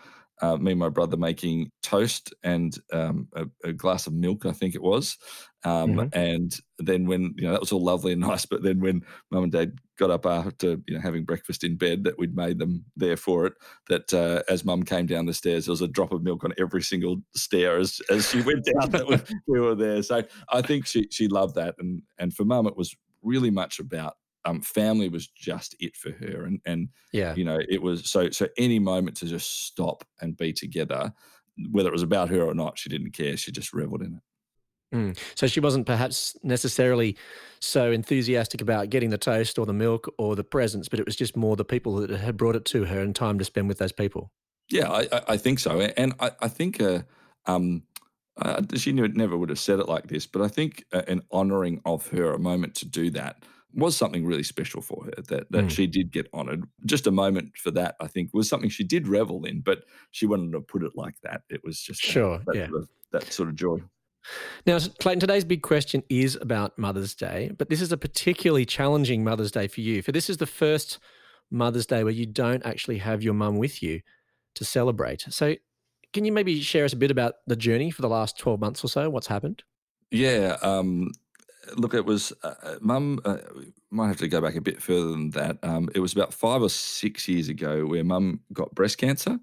uh, 0.44 0.58
me 0.58 0.72
and 0.72 0.80
my 0.80 0.90
brother 0.90 1.16
making 1.16 1.72
toast 1.82 2.34
and 2.44 2.78
um, 2.92 3.30
a, 3.34 3.46
a, 3.64 3.72
glass 3.72 4.08
of 4.08 4.14
milk, 4.14 4.46
I 4.46 4.52
think 4.52 4.76
it 4.76 4.82
was. 4.82 5.18
Um, 5.64 5.94
mm-hmm. 5.94 6.08
And 6.12 6.54
then 6.80 7.06
when 7.06 7.34
you 7.38 7.46
know 7.46 7.54
that 7.54 7.62
was 7.62 7.72
all 7.72 7.82
lovely 7.82 8.12
and 8.12 8.20
nice, 8.30 8.46
but 8.46 8.62
then 8.62 8.82
when 8.82 9.04
mum 9.32 9.44
and 9.44 9.52
dad 9.54 9.78
got 9.98 10.12
up 10.12 10.26
after 10.26 10.72
you 10.86 10.96
know 10.96 11.00
having 11.00 11.24
breakfast 11.24 11.64
in 11.64 11.78
bed 11.78 12.04
that 12.04 12.20
we'd 12.20 12.36
made 12.36 12.60
them 12.60 12.84
there 12.98 13.16
for 13.16 13.46
it, 13.46 13.54
that 13.88 14.14
uh, 14.14 14.44
as 14.52 14.66
mum 14.66 14.84
came 14.84 15.06
down 15.06 15.28
the 15.28 15.34
stairs, 15.34 15.66
there 15.66 15.72
was 15.72 15.82
a 15.82 15.88
drop 15.88 16.12
of 16.12 16.24
milk 16.24 16.44
on 16.44 16.54
every 16.60 16.82
single 16.82 17.22
stair 17.34 17.78
as 17.78 18.02
as 18.10 18.30
she 18.30 18.42
went 18.42 18.66
down 18.66 18.90
that 18.90 19.08
we, 19.08 19.18
we 19.48 19.62
were 19.62 19.76
there. 19.76 20.04
So 20.04 20.24
I 20.50 20.62
think 20.62 20.88
she 20.88 21.08
she 21.10 21.30
loved 21.30 21.56
that, 21.56 21.76
and 21.80 22.02
and 22.20 22.34
for 22.34 22.44
mum 22.44 22.68
it 22.68 22.76
was 22.76 22.94
really 23.22 23.50
much 23.50 23.80
about 23.80 24.16
um, 24.46 24.62
family 24.62 25.10
was 25.10 25.28
just 25.28 25.76
it 25.80 25.96
for 25.96 26.12
her, 26.12 26.46
and 26.46 26.60
and 26.66 26.90
yeah, 27.12 27.36
you 27.36 27.44
know, 27.44 27.60
it 27.70 27.82
was 27.82 28.10
so 28.10 28.30
so 28.30 28.48
any 28.58 28.80
moment 28.80 29.18
to 29.18 29.26
just 29.26 29.66
stop 29.66 30.04
and 30.22 30.38
be 30.38 30.54
together, 30.54 31.14
whether 31.72 31.90
it 31.90 31.94
was 31.94 32.04
about 32.04 32.30
her 32.30 32.44
or 32.44 32.54
not, 32.54 32.78
she 32.78 32.90
didn't 32.90 33.12
care. 33.12 33.38
She 33.38 33.52
just 33.52 33.74
reveled 33.74 34.02
in 34.02 34.16
it. 34.16 34.22
Mm. 34.94 35.18
So 35.36 35.48
she 35.48 35.60
wasn't 35.60 35.88
perhaps 35.88 36.38
necessarily 36.44 37.18
so 37.60 37.92
enthusiastic 37.92 38.62
about 38.62 38.92
getting 38.92 39.10
the 39.10 39.18
toast 39.18 39.58
or 39.58 39.66
the 39.66 39.74
milk 39.74 40.08
or 40.20 40.36
the 40.36 40.44
presents, 40.44 40.88
but 40.88 41.00
it 41.00 41.06
was 41.06 41.16
just 41.16 41.36
more 41.36 41.56
the 41.56 41.66
people 41.66 41.96
that 41.96 42.12
had 42.12 42.38
brought 42.38 42.56
it 42.56 42.66
to 42.66 42.86
her 42.86 43.00
and 43.00 43.16
time 43.16 43.40
to 43.40 43.46
spend 43.46 43.68
with 43.68 43.80
those 43.80 43.92
people. 43.92 44.32
Yeah, 44.70 44.90
I, 44.90 45.08
I 45.30 45.38
think 45.38 45.60
so, 45.60 45.82
and 45.82 46.14
I, 46.20 46.32
I 46.42 46.48
think 46.48 46.82
uh, 46.82 47.02
um, 47.46 47.84
uh, 48.38 48.62
she 48.76 48.92
never 48.92 49.38
would 49.38 49.50
have 49.50 49.60
said 49.60 49.80
it 49.80 49.90
like 49.90 50.08
this, 50.08 50.26
but 50.26 50.42
I 50.42 50.48
think 50.48 50.86
uh, 50.94 51.02
an 51.08 51.22
honouring 51.32 51.82
of 51.86 52.08
her, 52.10 52.34
a 52.34 52.40
moment 52.40 52.76
to 52.76 52.86
do 52.86 53.10
that, 53.12 53.44
was 53.74 53.98
something 53.98 54.26
really 54.26 54.44
special 54.44 54.82
for 54.82 55.06
her 55.06 55.22
that 55.30 55.52
that 55.52 55.66
mm. 55.66 55.70
she 55.70 55.88
did 55.88 56.12
get 56.12 56.28
honored. 56.34 56.64
Just 56.86 57.08
a 57.08 57.12
moment 57.12 57.58
for 57.58 57.72
that, 57.72 57.96
I 58.00 58.08
think, 58.08 58.34
was 58.34 58.48
something 58.48 58.70
she 58.70 58.84
did 58.84 59.08
revel 59.08 59.46
in, 59.46 59.62
but 59.62 59.84
she 60.12 60.26
wanted 60.26 60.52
to 60.52 60.62
put 60.62 60.84
it 60.84 60.94
like 60.96 61.16
that. 61.24 61.42
It 61.50 61.64
was 61.64 61.80
just 61.82 62.02
sure, 62.02 62.42
that, 62.46 62.56
yeah, 62.56 62.68
sort 62.68 62.82
of, 62.82 62.90
that 63.12 63.34
sort 63.34 63.50
of 63.50 63.56
joy. 63.56 63.80
Now, 64.66 64.80
Clayton, 64.80 65.20
today's 65.20 65.44
big 65.44 65.62
question 65.62 66.04
is 66.10 66.38
about 66.38 66.78
Mother's 66.78 67.14
Day, 67.14 67.52
but 67.58 67.70
this 67.70 67.82
is 67.82 67.92
a 67.92 67.98
particularly 67.98 68.66
challenging 68.66 69.24
Mother's 69.24 69.52
Day 69.52 69.68
for 69.68 69.82
you. 69.82 70.02
For 70.02 70.12
this 70.12 70.30
is 70.30 70.38
the 70.38 70.46
first 70.46 71.00
Mother's 71.52 71.86
Day 71.86 72.04
where 72.04 72.14
you 72.14 72.26
don't 72.26 72.66
actually 72.66 73.00
have 73.00 73.22
your 73.22 73.34
mum 73.34 73.58
with 73.58 73.84
you 73.84 74.02
to 74.56 74.66
celebrate. 74.66 75.26
So, 75.30 75.56
can 76.14 76.26
you 76.26 76.32
maybe 76.32 76.62
share 76.62 76.86
us 76.86 76.94
a 76.94 76.98
bit 76.98 77.12
about 77.12 77.36
the 77.48 77.56
journey 77.56 77.90
for 77.90 78.04
the 78.04 78.10
last 78.10 78.38
12 78.38 78.60
months 78.60 78.84
or 78.84 78.88
so? 78.88 79.10
What's 79.10 79.28
happened? 79.28 79.64
Yeah. 80.12 80.58
Um, 80.62 81.12
look, 81.76 81.94
it 81.94 82.06
was 82.06 82.34
uh, 82.44 82.54
uh, 82.64 82.76
mum. 82.82 83.20
Uh, 83.26 83.38
might 83.92 84.08
have 84.08 84.18
to 84.18 84.28
go 84.28 84.42
back 84.42 84.56
a 84.56 84.62
bit 84.62 84.82
further 84.82 85.10
than 85.10 85.30
that. 85.32 85.58
Um, 85.64 85.90
it 85.94 86.00
was 86.00 86.14
about 86.14 86.34
five 86.34 86.62
or 86.62 86.70
six 86.70 87.28
years 87.28 87.48
ago 87.48 87.86
where 87.86 88.04
mum 88.04 88.42
got 88.52 88.74
breast 88.74 88.98
cancer, 88.98 89.40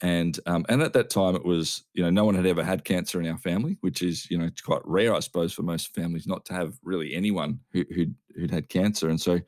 and 0.00 0.38
um, 0.46 0.64
and 0.68 0.82
at 0.82 0.92
that 0.92 1.10
time 1.10 1.34
it 1.34 1.44
was 1.44 1.82
you 1.94 2.02
know 2.02 2.10
no 2.10 2.24
one 2.24 2.34
had 2.34 2.46
ever 2.46 2.62
had 2.62 2.84
cancer 2.84 3.20
in 3.20 3.28
our 3.28 3.38
family, 3.38 3.76
which 3.80 4.02
is 4.02 4.30
you 4.30 4.38
know 4.38 4.50
quite 4.64 4.82
rare, 4.84 5.14
I 5.14 5.20
suppose, 5.20 5.52
for 5.52 5.62
most 5.62 5.94
families 5.94 6.26
not 6.26 6.44
to 6.46 6.54
have 6.54 6.78
really 6.82 7.14
anyone 7.14 7.60
who, 7.72 7.84
who'd, 7.94 8.14
who'd 8.34 8.50
had 8.50 8.68
cancer, 8.68 9.08
and 9.08 9.20
so 9.20 9.40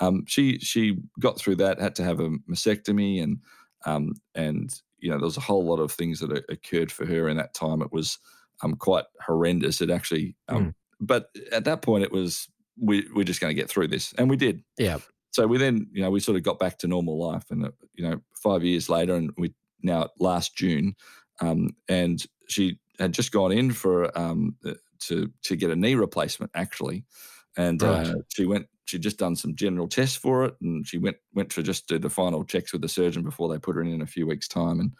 um, 0.00 0.24
she 0.26 0.58
she 0.58 0.98
got 1.20 1.38
through 1.38 1.56
that, 1.56 1.80
had 1.80 1.94
to 1.96 2.04
have 2.04 2.20
a 2.20 2.30
mastectomy, 2.50 3.22
and 3.22 3.38
um, 3.84 4.14
and 4.34 4.70
you 4.98 5.10
know 5.10 5.16
there 5.16 5.24
was 5.24 5.38
a 5.38 5.42
whole 5.42 5.64
lot 5.64 5.80
of 5.80 5.92
things 5.92 6.20
that 6.20 6.44
occurred 6.48 6.92
for 6.92 7.06
her 7.06 7.28
in 7.28 7.36
that 7.38 7.54
time. 7.54 7.82
It 7.82 7.92
was 7.92 8.18
um, 8.62 8.74
quite 8.74 9.04
horrendous. 9.24 9.80
It 9.80 9.90
actually 9.90 10.36
um, 10.48 10.66
mm 10.66 10.74
but 11.00 11.30
at 11.52 11.64
that 11.64 11.82
point, 11.82 12.04
it 12.04 12.12
was 12.12 12.48
we 12.80 13.06
we're 13.14 13.24
just 13.24 13.40
going 13.40 13.50
to 13.54 13.60
get 13.60 13.68
through 13.68 13.88
this, 13.88 14.12
and 14.18 14.28
we 14.30 14.36
did. 14.36 14.62
Yeah. 14.78 14.98
So 15.30 15.46
we 15.46 15.58
then, 15.58 15.88
you 15.92 16.02
know, 16.02 16.10
we 16.10 16.20
sort 16.20 16.36
of 16.36 16.42
got 16.42 16.58
back 16.58 16.78
to 16.78 16.88
normal 16.88 17.18
life, 17.18 17.44
and 17.50 17.66
uh, 17.66 17.70
you 17.94 18.08
know, 18.08 18.20
five 18.42 18.64
years 18.64 18.88
later, 18.88 19.14
and 19.14 19.30
we 19.36 19.54
now 19.82 20.08
last 20.18 20.56
June, 20.56 20.94
um, 21.40 21.70
and 21.88 22.24
she 22.48 22.78
had 22.98 23.12
just 23.12 23.32
gone 23.32 23.52
in 23.52 23.72
for 23.72 24.16
um, 24.18 24.56
uh, 24.64 24.74
to 25.00 25.30
to 25.42 25.56
get 25.56 25.70
a 25.70 25.76
knee 25.76 25.94
replacement 25.94 26.50
actually, 26.54 27.04
and 27.56 27.82
right. 27.82 28.06
uh, 28.06 28.14
she 28.28 28.46
went. 28.46 28.66
She'd 28.86 29.02
just 29.02 29.18
done 29.18 29.34
some 29.34 29.56
general 29.56 29.88
tests 29.88 30.16
for 30.16 30.44
it, 30.44 30.54
and 30.60 30.86
she 30.86 30.98
went 30.98 31.16
went 31.34 31.50
to 31.50 31.62
just 31.62 31.88
do 31.88 31.98
the 31.98 32.08
final 32.08 32.44
checks 32.44 32.72
with 32.72 32.82
the 32.82 32.88
surgeon 32.88 33.24
before 33.24 33.48
they 33.48 33.58
put 33.58 33.74
her 33.74 33.82
in 33.82 33.88
in 33.88 34.00
a 34.00 34.06
few 34.06 34.26
weeks' 34.26 34.48
time, 34.48 34.78
and 34.80 34.92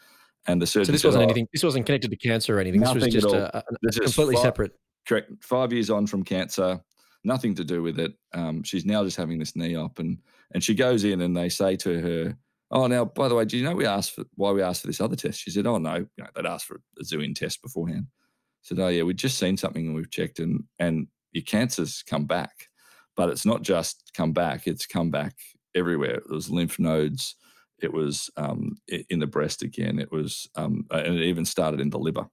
and 0.46 0.60
the 0.60 0.66
surgeon. 0.66 0.86
So 0.86 0.92
this 0.92 1.04
wasn't 1.04 1.22
said, 1.22 1.30
anything. 1.30 1.48
This 1.52 1.62
wasn't 1.62 1.86
connected 1.86 2.10
to 2.10 2.16
cancer 2.16 2.56
or 2.56 2.60
anything. 2.60 2.80
This 2.80 2.94
was 2.94 3.06
just 3.06 3.26
a, 3.32 3.56
a, 3.56 3.62
a 3.88 4.00
completely 4.00 4.36
separate 4.36 4.72
correct, 5.06 5.32
five 5.42 5.72
years 5.72 5.90
on 5.90 6.06
from 6.06 6.24
cancer, 6.24 6.80
nothing 7.24 7.54
to 7.56 7.64
do 7.64 7.82
with 7.82 7.98
it. 7.98 8.12
Um, 8.32 8.62
she's 8.62 8.84
now 8.84 9.04
just 9.04 9.16
having 9.16 9.38
this 9.38 9.56
knee 9.56 9.76
op, 9.76 9.98
and 9.98 10.18
and 10.52 10.62
she 10.62 10.74
goes 10.74 11.04
in 11.04 11.20
and 11.20 11.36
they 11.36 11.48
say 11.48 11.76
to 11.76 12.00
her, 12.00 12.38
"Oh, 12.70 12.86
now 12.86 13.04
by 13.04 13.28
the 13.28 13.34
way, 13.34 13.44
do 13.44 13.56
you 13.56 13.64
know 13.64 13.74
we 13.74 13.86
asked 13.86 14.12
for 14.12 14.24
why 14.34 14.52
we 14.52 14.62
asked 14.62 14.82
for 14.82 14.86
this 14.86 15.00
other 15.00 15.16
test?" 15.16 15.40
She 15.40 15.50
said, 15.50 15.66
"Oh 15.66 15.78
no, 15.78 15.96
you 15.96 16.08
know, 16.18 16.28
they'd 16.34 16.46
asked 16.46 16.66
for 16.66 16.80
a 16.98 17.04
Zoin 17.04 17.34
test 17.34 17.62
beforehand." 17.62 18.06
I 18.08 18.62
said, 18.62 18.78
"Oh 18.78 18.88
yeah, 18.88 19.02
we've 19.02 19.16
just 19.16 19.38
seen 19.38 19.56
something 19.56 19.86
and 19.86 19.94
we've 19.94 20.10
checked, 20.10 20.38
and 20.38 20.64
and 20.78 21.08
your 21.32 21.44
cancer's 21.44 22.02
come 22.02 22.26
back, 22.26 22.68
but 23.16 23.28
it's 23.28 23.46
not 23.46 23.62
just 23.62 24.12
come 24.14 24.32
back; 24.32 24.66
it's 24.66 24.86
come 24.86 25.10
back 25.10 25.34
everywhere. 25.74 26.16
It 26.16 26.30
was 26.30 26.50
lymph 26.50 26.78
nodes." 26.78 27.36
It 27.82 27.92
was 27.92 28.30
um, 28.38 28.78
in 28.88 29.18
the 29.18 29.26
breast 29.26 29.62
again. 29.62 29.98
It 29.98 30.10
was, 30.10 30.48
um, 30.54 30.86
and 30.90 31.18
it 31.18 31.24
even 31.24 31.44
started 31.44 31.78
in 31.78 31.90
the 31.90 31.98
liver. 31.98 32.26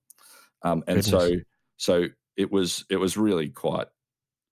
Um, 0.62 0.86
and 0.88 1.04
Goodness. 1.04 1.08
so, 1.08 1.32
so 1.76 2.08
it 2.38 2.52
was 2.52 2.86
it 2.90 2.98
was 2.98 3.18
really 3.18 3.50
quite 3.50 3.88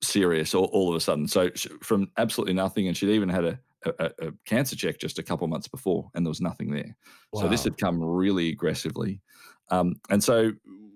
serious 0.04 0.54
all, 0.54 0.66
all 0.66 0.90
of 0.90 0.96
a 0.96 1.00
sudden. 1.00 1.28
So 1.28 1.50
from 1.82 2.10
absolutely 2.18 2.54
nothing, 2.54 2.88
and 2.88 2.98
she'd 2.98 3.10
even 3.10 3.30
had 3.30 3.46
a, 3.46 3.60
a, 3.86 4.12
a 4.20 4.32
cancer 4.46 4.76
check 4.76 5.00
just 5.00 5.20
a 5.20 5.24
couple 5.24 5.48
months 5.48 5.68
before, 5.68 6.10
and 6.14 6.26
there 6.26 6.32
was 6.32 6.42
nothing 6.42 6.72
there. 6.72 6.96
Wow. 7.34 7.42
So 7.42 7.48
this 7.48 7.64
had 7.64 7.78
come 7.78 8.04
really 8.04 8.50
aggressively, 8.50 9.22
um, 9.70 9.96
and 10.10 10.24
so 10.24 10.52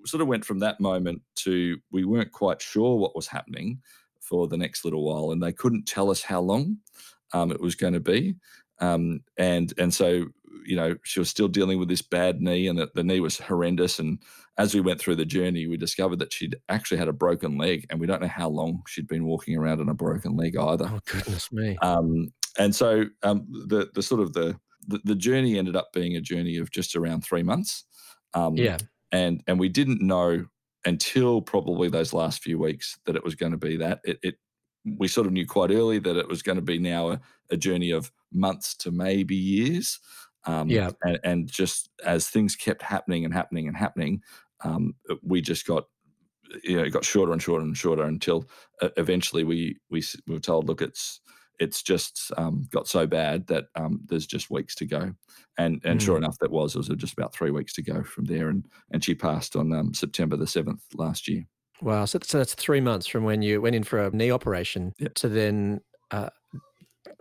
sort 0.06 0.22
of 0.22 0.28
went 0.28 0.46
from 0.46 0.60
that 0.60 0.80
moment 0.80 1.22
to 1.36 1.78
we 1.92 2.06
weren't 2.06 2.32
quite 2.32 2.62
sure 2.62 2.98
what 2.98 3.16
was 3.16 3.28
happening 3.28 3.82
for 4.22 4.48
the 4.48 4.58
next 4.58 4.86
little 4.86 5.04
while, 5.04 5.32
and 5.32 5.42
they 5.42 5.54
couldn't 5.54 5.86
tell 5.86 6.10
us 6.10 6.22
how 6.22 6.42
long 6.42 6.78
um, 7.34 7.52
it 7.52 7.62
was 7.62 7.76
going 7.76 7.94
to 7.94 8.00
be. 8.00 8.36
Um, 8.80 9.22
and 9.38 9.74
and 9.78 9.94
so 9.94 10.26
you 10.66 10.76
know 10.76 10.96
she 11.04 11.20
was 11.20 11.30
still 11.30 11.48
dealing 11.48 11.80
with 11.80 11.90
this 11.90 12.02
bad 12.02 12.42
knee, 12.42 12.68
and 12.68 12.78
the, 12.78 12.90
the 12.94 13.04
knee 13.04 13.20
was 13.20 13.40
horrendous. 13.40 14.00
And 14.00 14.20
as 14.58 14.74
we 14.74 14.82
went 14.82 15.00
through 15.00 15.16
the 15.16 15.26
journey, 15.26 15.68
we 15.68 15.78
discovered 15.78 16.20
that 16.20 16.34
she'd 16.34 16.56
actually 16.70 16.98
had 16.98 17.08
a 17.08 17.14
broken 17.14 17.58
leg, 17.58 17.86
and 17.90 18.00
we 18.00 18.08
don't 18.08 18.22
know 18.22 18.28
how 18.28 18.50
long 18.50 18.84
she'd 18.88 19.08
been 19.08 19.26
walking 19.26 19.58
around 19.58 19.82
on 19.82 19.90
a 19.90 19.94
broken 19.94 20.36
leg 20.36 20.58
either. 20.58 20.90
Oh 20.92 21.00
goodness 21.06 21.52
me! 21.52 21.78
Um, 21.82 22.34
and 22.58 22.76
so 22.76 23.06
um, 23.24 23.46
the 23.68 23.90
the 23.94 24.04
sort 24.04 24.22
of 24.22 24.34
the, 24.34 24.58
the, 24.88 25.00
the 25.04 25.16
journey 25.16 25.58
ended 25.58 25.76
up 25.76 25.90
being 25.94 26.16
a 26.16 26.22
journey 26.22 26.58
of 26.58 26.72
just 26.72 26.96
around 26.96 27.22
three 27.22 27.44
months. 27.44 27.86
Um, 28.34 28.56
yeah, 28.56 28.78
and 29.12 29.44
and 29.48 29.60
we 29.60 29.70
didn't 29.70 30.02
know 30.02 30.46
until 30.86 31.42
probably 31.42 31.90
those 31.90 32.14
last 32.14 32.44
few 32.44 32.60
weeks 32.60 32.98
that 33.06 33.16
it 33.16 33.24
was 33.24 33.36
going 33.36 33.52
to 33.52 33.58
be 33.58 33.78
that. 33.78 34.00
It, 34.04 34.20
it 34.22 34.36
we 34.98 35.08
sort 35.08 35.28
of 35.28 35.34
knew 35.34 35.48
quite 35.48 35.72
early 35.72 36.00
that 36.00 36.16
it 36.16 36.28
was 36.28 36.44
going 36.44 36.58
to 36.58 36.62
be 36.62 36.78
now 36.78 37.12
a, 37.12 37.22
a 37.50 37.58
journey 37.58 37.92
of 37.92 38.12
months 38.32 38.76
to 38.76 38.92
maybe 38.92 39.36
years. 39.36 40.00
Um, 40.46 40.70
yeah, 40.70 40.92
and, 41.04 41.20
and, 41.24 41.52
just 41.52 41.90
as 42.06 42.30
things 42.30 42.56
kept 42.56 42.82
happening 42.82 43.26
and 43.26 43.34
happening 43.34 43.68
and 43.68 43.76
happening, 43.76 44.22
um, 44.64 44.94
we 45.24 45.42
just 45.42 45.66
got 45.66 45.86
you 46.64 46.78
know 46.78 46.84
it 46.84 46.92
got 46.92 47.04
shorter 47.04 47.32
and 47.32 47.42
shorter 47.42 47.64
and 47.64 47.78
shorter 47.78 48.04
until 48.04 48.48
uh, 48.82 48.90
eventually 48.98 49.44
we 49.44 49.78
we 49.90 50.04
were 50.28 50.40
told, 50.40 50.68
look, 50.68 50.82
it's 50.82 51.22
it's 51.60 51.82
just 51.82 52.32
um, 52.38 52.68
got 52.72 52.88
so 52.88 53.08
bad 53.08 53.48
that 53.48 53.66
um, 53.76 54.02
there's 54.06 54.26
just 54.26 54.52
weeks 54.52 54.76
to 54.76 54.86
go. 54.86 55.14
And 55.58 55.82
and 55.84 56.00
mm. 56.00 56.04
sure 56.04 56.18
enough, 56.18 56.38
that 56.40 56.52
was 56.52 56.76
it 56.76 56.80
was 56.80 56.90
just 56.98 57.14
about 57.14 57.34
three 57.34 57.52
weeks 57.52 57.74
to 57.74 57.82
go 57.82 58.04
from 58.04 58.26
there. 58.26 58.50
And 58.50 58.66
and 58.92 59.04
she 59.04 59.16
passed 59.16 59.56
on 59.56 59.74
um, 59.74 59.94
September 59.94 60.38
the 60.38 60.48
seventh 60.48 60.84
last 60.94 61.28
year. 61.28 61.46
Wow, 61.82 62.06
so, 62.06 62.20
so, 62.24 62.38
that's 62.38 62.54
three 62.54 62.80
months 62.80 63.06
from 63.06 63.26
when 63.26 63.42
you 63.42 63.62
went 63.62 63.76
in 63.76 63.84
for 63.84 64.00
a 64.00 64.10
knee 64.10 64.32
operation 64.32 64.94
yep. 64.98 65.14
to 65.16 65.28
then 65.28 65.82
uh, 66.10 66.30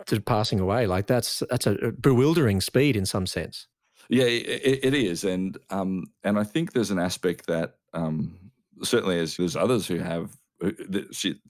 to 0.06 0.20
passing 0.20 0.60
away. 0.60 0.86
Like 0.86 1.06
that's 1.06 1.42
that's 1.50 1.66
a 1.66 1.92
bewildering 1.92 2.60
speed 2.60 2.96
in 2.96 3.06
some 3.06 3.26
sense. 3.26 3.66
Yeah, 4.08 4.24
it, 4.24 4.80
it 4.82 4.94
is, 4.94 5.24
and 5.24 5.56
um, 5.70 6.04
and 6.22 6.38
I 6.38 6.44
think 6.44 6.72
there's 6.72 6.90
an 6.90 6.98
aspect 6.98 7.46
that 7.46 7.76
um, 7.94 8.38
certainly 8.82 9.18
as 9.18 9.36
there's 9.36 9.56
others 9.56 9.86
who 9.86 9.98
have 9.98 10.36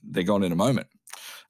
they're 0.03 0.23
gone 0.23 0.43
in 0.43 0.51
a 0.51 0.55
moment 0.55 0.87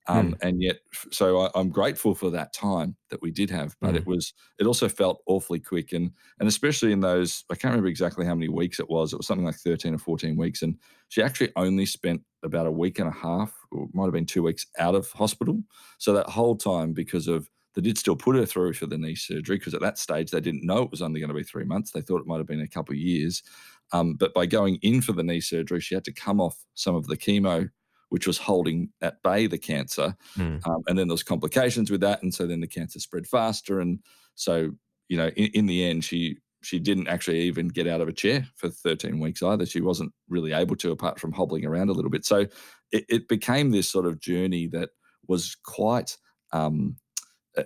um, 0.07 0.33
mm. 0.33 0.38
And 0.41 0.62
yet, 0.62 0.77
so 1.12 1.41
I, 1.41 1.59
am 1.59 1.69
grateful 1.69 2.13
for 2.13 2.29
that 2.29 2.53
time 2.53 2.95
that 3.09 3.21
we 3.21 3.31
did 3.31 3.50
have, 3.50 3.75
but 3.81 3.93
mm. 3.93 3.97
it 3.97 4.05
was 4.05 4.33
it 4.59 4.67
also 4.67 4.88
felt 4.88 5.21
awfully 5.25 5.59
quick, 5.59 5.93
and 5.93 6.12
and 6.39 6.47
especially 6.47 6.91
in 6.91 7.00
those 7.00 7.43
I 7.51 7.55
can't 7.55 7.71
remember 7.71 7.88
exactly 7.88 8.25
how 8.25 8.35
many 8.35 8.50
weeks 8.50 8.79
it 8.79 8.89
was. 8.89 9.13
It 9.13 9.17
was 9.17 9.27
something 9.27 9.45
like 9.45 9.55
13 9.55 9.95
or 9.95 9.97
14 9.97 10.38
weeks, 10.38 10.62
and 10.62 10.77
she 11.09 11.24
actually 11.24 11.51
only 11.55 11.85
spent 11.85 12.21
about 12.43 12.67
a 12.67 12.71
week 12.71 13.00
and 13.00 13.07
a 13.07 13.12
half, 13.12 13.53
or 13.71 13.88
might 13.93 14.03
have 14.03 14.13
been 14.13 14.25
two 14.25 14.43
weeks 14.43 14.67
out 14.77 14.95
of 14.95 15.09
hospital. 15.12 15.63
So 15.97 16.13
that 16.13 16.29
whole 16.29 16.55
time, 16.55 16.93
because 16.93 17.27
of 17.27 17.50
they 17.74 17.81
did 17.81 17.97
still 17.97 18.15
put 18.15 18.35
her 18.35 18.45
through 18.45 18.74
for 18.74 18.85
the 18.85 18.97
knee 18.97 19.15
surgery 19.15 19.57
because 19.57 19.74
at 19.74 19.81
that 19.81 19.97
stage 19.97 20.31
they 20.31 20.39
didn't 20.39 20.65
know 20.65 20.83
it 20.83 20.91
was 20.91 21.01
only 21.01 21.19
going 21.19 21.29
to 21.29 21.35
be 21.35 21.43
three 21.43 21.65
months. 21.65 21.91
They 21.91 22.01
thought 22.01 22.21
it 22.21 22.27
might 22.27 22.38
have 22.38 22.47
been 22.47 22.62
a 22.62 22.67
couple 22.67 22.93
of 22.93 23.00
years. 23.00 23.43
Um, 23.91 24.13
but 24.13 24.33
by 24.33 24.45
going 24.45 24.77
in 24.81 25.01
for 25.01 25.12
the 25.12 25.24
knee 25.24 25.41
surgery, 25.41 25.81
she 25.81 25.93
had 25.93 26.05
to 26.05 26.13
come 26.13 26.39
off 26.39 26.57
some 26.74 26.95
of 26.95 27.07
the 27.07 27.17
chemo 27.17 27.69
which 28.15 28.27
was 28.27 28.38
holding 28.38 28.88
at 29.01 29.22
bay 29.24 29.45
the 29.45 29.57
cancer. 29.57 30.15
Mm. 30.38 30.65
Um, 30.65 30.81
and 30.88 30.98
then 30.98 31.10
there 31.10 31.13
was 31.13 31.22
complications 31.22 31.91
with 31.91 32.00
that, 32.00 32.24
and 32.24 32.34
so 32.34 32.48
then 32.48 32.62
the 32.62 32.65
cancer 32.65 32.98
spread 32.98 33.27
faster. 33.27 33.81
And 33.81 34.00
so, 34.36 34.72
you 35.10 35.17
know, 35.17 35.27
in, 35.36 35.48
in, 35.53 35.65
the 35.65 35.84
end, 35.84 36.05
she 36.05 36.38
she 36.62 36.79
didn't 36.79 37.10
actually 37.10 37.41
even 37.41 37.67
get 37.67 37.88
out 37.88 38.00
of 38.00 38.07
a 38.07 38.13
chair 38.13 38.48
for 38.55 38.69
13 38.69 39.19
weeks 39.19 39.43
either. 39.43 39.65
She 39.65 39.81
wasn't 39.81 40.13
really 40.29 40.53
able 40.53 40.77
to, 40.77 40.91
apart 40.91 41.19
from 41.19 41.34
hobbling 41.34 41.65
around 41.65 41.89
a 41.89 41.91
little 41.91 42.10
bit. 42.10 42.24
So 42.24 42.45
it, 42.93 43.03
it 43.10 43.27
became 43.27 43.72
this 43.72 43.91
sort 43.91 44.05
of 44.05 44.22
journey 44.22 44.67
that 44.67 44.91
was 45.27 45.57
quite. 45.65 46.15
Um, 46.53 46.95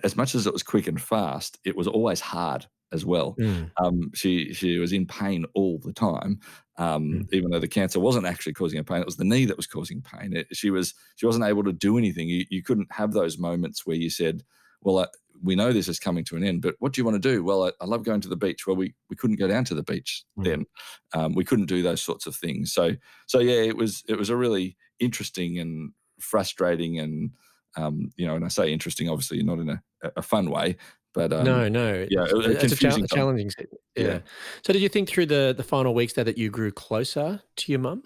as 0.02 0.16
much 0.16 0.34
as 0.34 0.48
it 0.48 0.52
was 0.52 0.64
quick 0.64 0.88
and 0.88 1.00
fast, 1.00 1.60
it 1.64 1.76
was 1.76 1.86
always 1.86 2.18
hard 2.18 2.66
as 2.92 3.04
well. 3.04 3.36
Mm. 3.38 3.70
Um, 3.76 4.10
she 4.14 4.52
she 4.52 4.78
was 4.78 4.92
in 4.92 5.06
pain 5.06 5.44
all 5.54 5.78
the 5.78 5.92
time, 5.92 6.40
um, 6.76 7.12
mm. 7.12 7.28
even 7.32 7.50
though 7.50 7.58
the 7.58 7.68
cancer 7.68 8.00
wasn't 8.00 8.26
actually 8.26 8.54
causing 8.54 8.78
her 8.78 8.84
pain. 8.84 9.00
It 9.00 9.06
was 9.06 9.16
the 9.16 9.24
knee 9.24 9.44
that 9.46 9.56
was 9.56 9.66
causing 9.66 10.02
pain. 10.02 10.36
It, 10.36 10.48
she 10.52 10.70
was 10.70 10.94
she 11.16 11.26
wasn't 11.26 11.44
able 11.46 11.64
to 11.64 11.72
do 11.72 11.98
anything. 11.98 12.28
You, 12.28 12.44
you 12.50 12.62
couldn't 12.62 12.92
have 12.92 13.12
those 13.12 13.38
moments 13.38 13.86
where 13.86 13.96
you 13.96 14.10
said, 14.10 14.42
"Well, 14.82 14.98
uh, 14.98 15.06
we 15.42 15.54
know 15.54 15.72
this 15.72 15.88
is 15.88 15.98
coming 15.98 16.24
to 16.24 16.36
an 16.36 16.44
end, 16.44 16.62
but 16.62 16.74
what 16.78 16.92
do 16.92 17.00
you 17.00 17.04
want 17.04 17.22
to 17.22 17.28
do?" 17.28 17.44
Well, 17.44 17.64
I, 17.64 17.72
I 17.80 17.86
love 17.86 18.04
going 18.04 18.20
to 18.22 18.28
the 18.28 18.36
beach. 18.36 18.66
Well, 18.66 18.76
we 18.76 18.94
we 19.08 19.16
couldn't 19.16 19.38
go 19.38 19.48
down 19.48 19.64
to 19.66 19.74
the 19.74 19.82
beach 19.82 20.24
mm. 20.38 20.44
then. 20.44 20.66
Um, 21.14 21.34
we 21.34 21.44
couldn't 21.44 21.66
do 21.66 21.82
those 21.82 22.02
sorts 22.02 22.26
of 22.26 22.36
things. 22.36 22.72
So 22.72 22.92
so 23.26 23.40
yeah, 23.40 23.62
it 23.62 23.76
was 23.76 24.02
it 24.08 24.18
was 24.18 24.30
a 24.30 24.36
really 24.36 24.76
interesting 24.98 25.58
and 25.58 25.92
frustrating 26.18 26.98
and 26.98 27.30
um, 27.76 28.10
you 28.16 28.26
know, 28.26 28.34
and 28.34 28.44
I 28.44 28.48
say 28.48 28.72
interesting, 28.72 29.08
obviously 29.08 29.42
not 29.42 29.58
in 29.58 29.70
a, 29.70 29.82
a 30.16 30.22
fun 30.22 30.50
way, 30.50 30.76
but 31.12 31.32
um, 31.32 31.44
no, 31.44 31.68
no, 31.68 32.06
yeah, 32.10 32.24
it's, 32.28 32.46
it, 32.46 32.64
it's 32.64 32.72
a 32.72 32.76
cha- 32.76 33.06
challenging. 33.14 33.50
Yeah. 33.96 34.04
yeah. 34.04 34.18
So, 34.64 34.72
did 34.72 34.82
you 34.82 34.88
think 34.88 35.08
through 35.08 35.26
the 35.26 35.54
the 35.56 35.64
final 35.64 35.94
weeks 35.94 36.12
there 36.12 36.24
that 36.24 36.38
you 36.38 36.50
grew 36.50 36.70
closer 36.70 37.42
to 37.56 37.72
your 37.72 37.80
mum? 37.80 38.04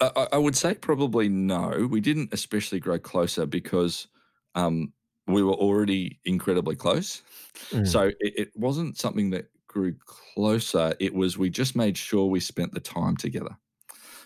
I, 0.00 0.28
I, 0.32 0.38
would 0.38 0.56
say 0.56 0.74
probably 0.74 1.28
no. 1.28 1.88
We 1.90 2.00
didn't 2.00 2.32
especially 2.32 2.80
grow 2.80 2.98
closer 2.98 3.46
because 3.46 4.08
um, 4.54 4.92
we 5.26 5.42
were 5.42 5.54
already 5.54 6.20
incredibly 6.24 6.76
close. 6.76 7.22
Mm. 7.70 7.86
So 7.86 8.02
it, 8.02 8.16
it, 8.20 8.52
wasn't 8.54 8.98
something 8.98 9.30
that 9.30 9.50
grew 9.66 9.94
closer. 10.04 10.94
It 11.00 11.14
was 11.14 11.38
we 11.38 11.50
just 11.50 11.76
made 11.76 11.96
sure 11.96 12.26
we 12.26 12.40
spent 12.40 12.72
the 12.72 12.80
time 12.80 13.16
together. 13.16 13.56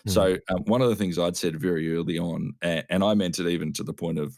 Mm. 0.07 0.11
So 0.11 0.37
um, 0.49 0.63
one 0.65 0.81
of 0.81 0.89
the 0.89 0.95
things 0.95 1.19
I'd 1.19 1.37
said 1.37 1.59
very 1.59 1.95
early 1.95 2.17
on, 2.17 2.53
and, 2.61 2.85
and 2.89 3.03
I 3.03 3.13
meant 3.13 3.39
it 3.39 3.47
even 3.47 3.73
to 3.73 3.83
the 3.83 3.93
point 3.93 4.19
of 4.19 4.37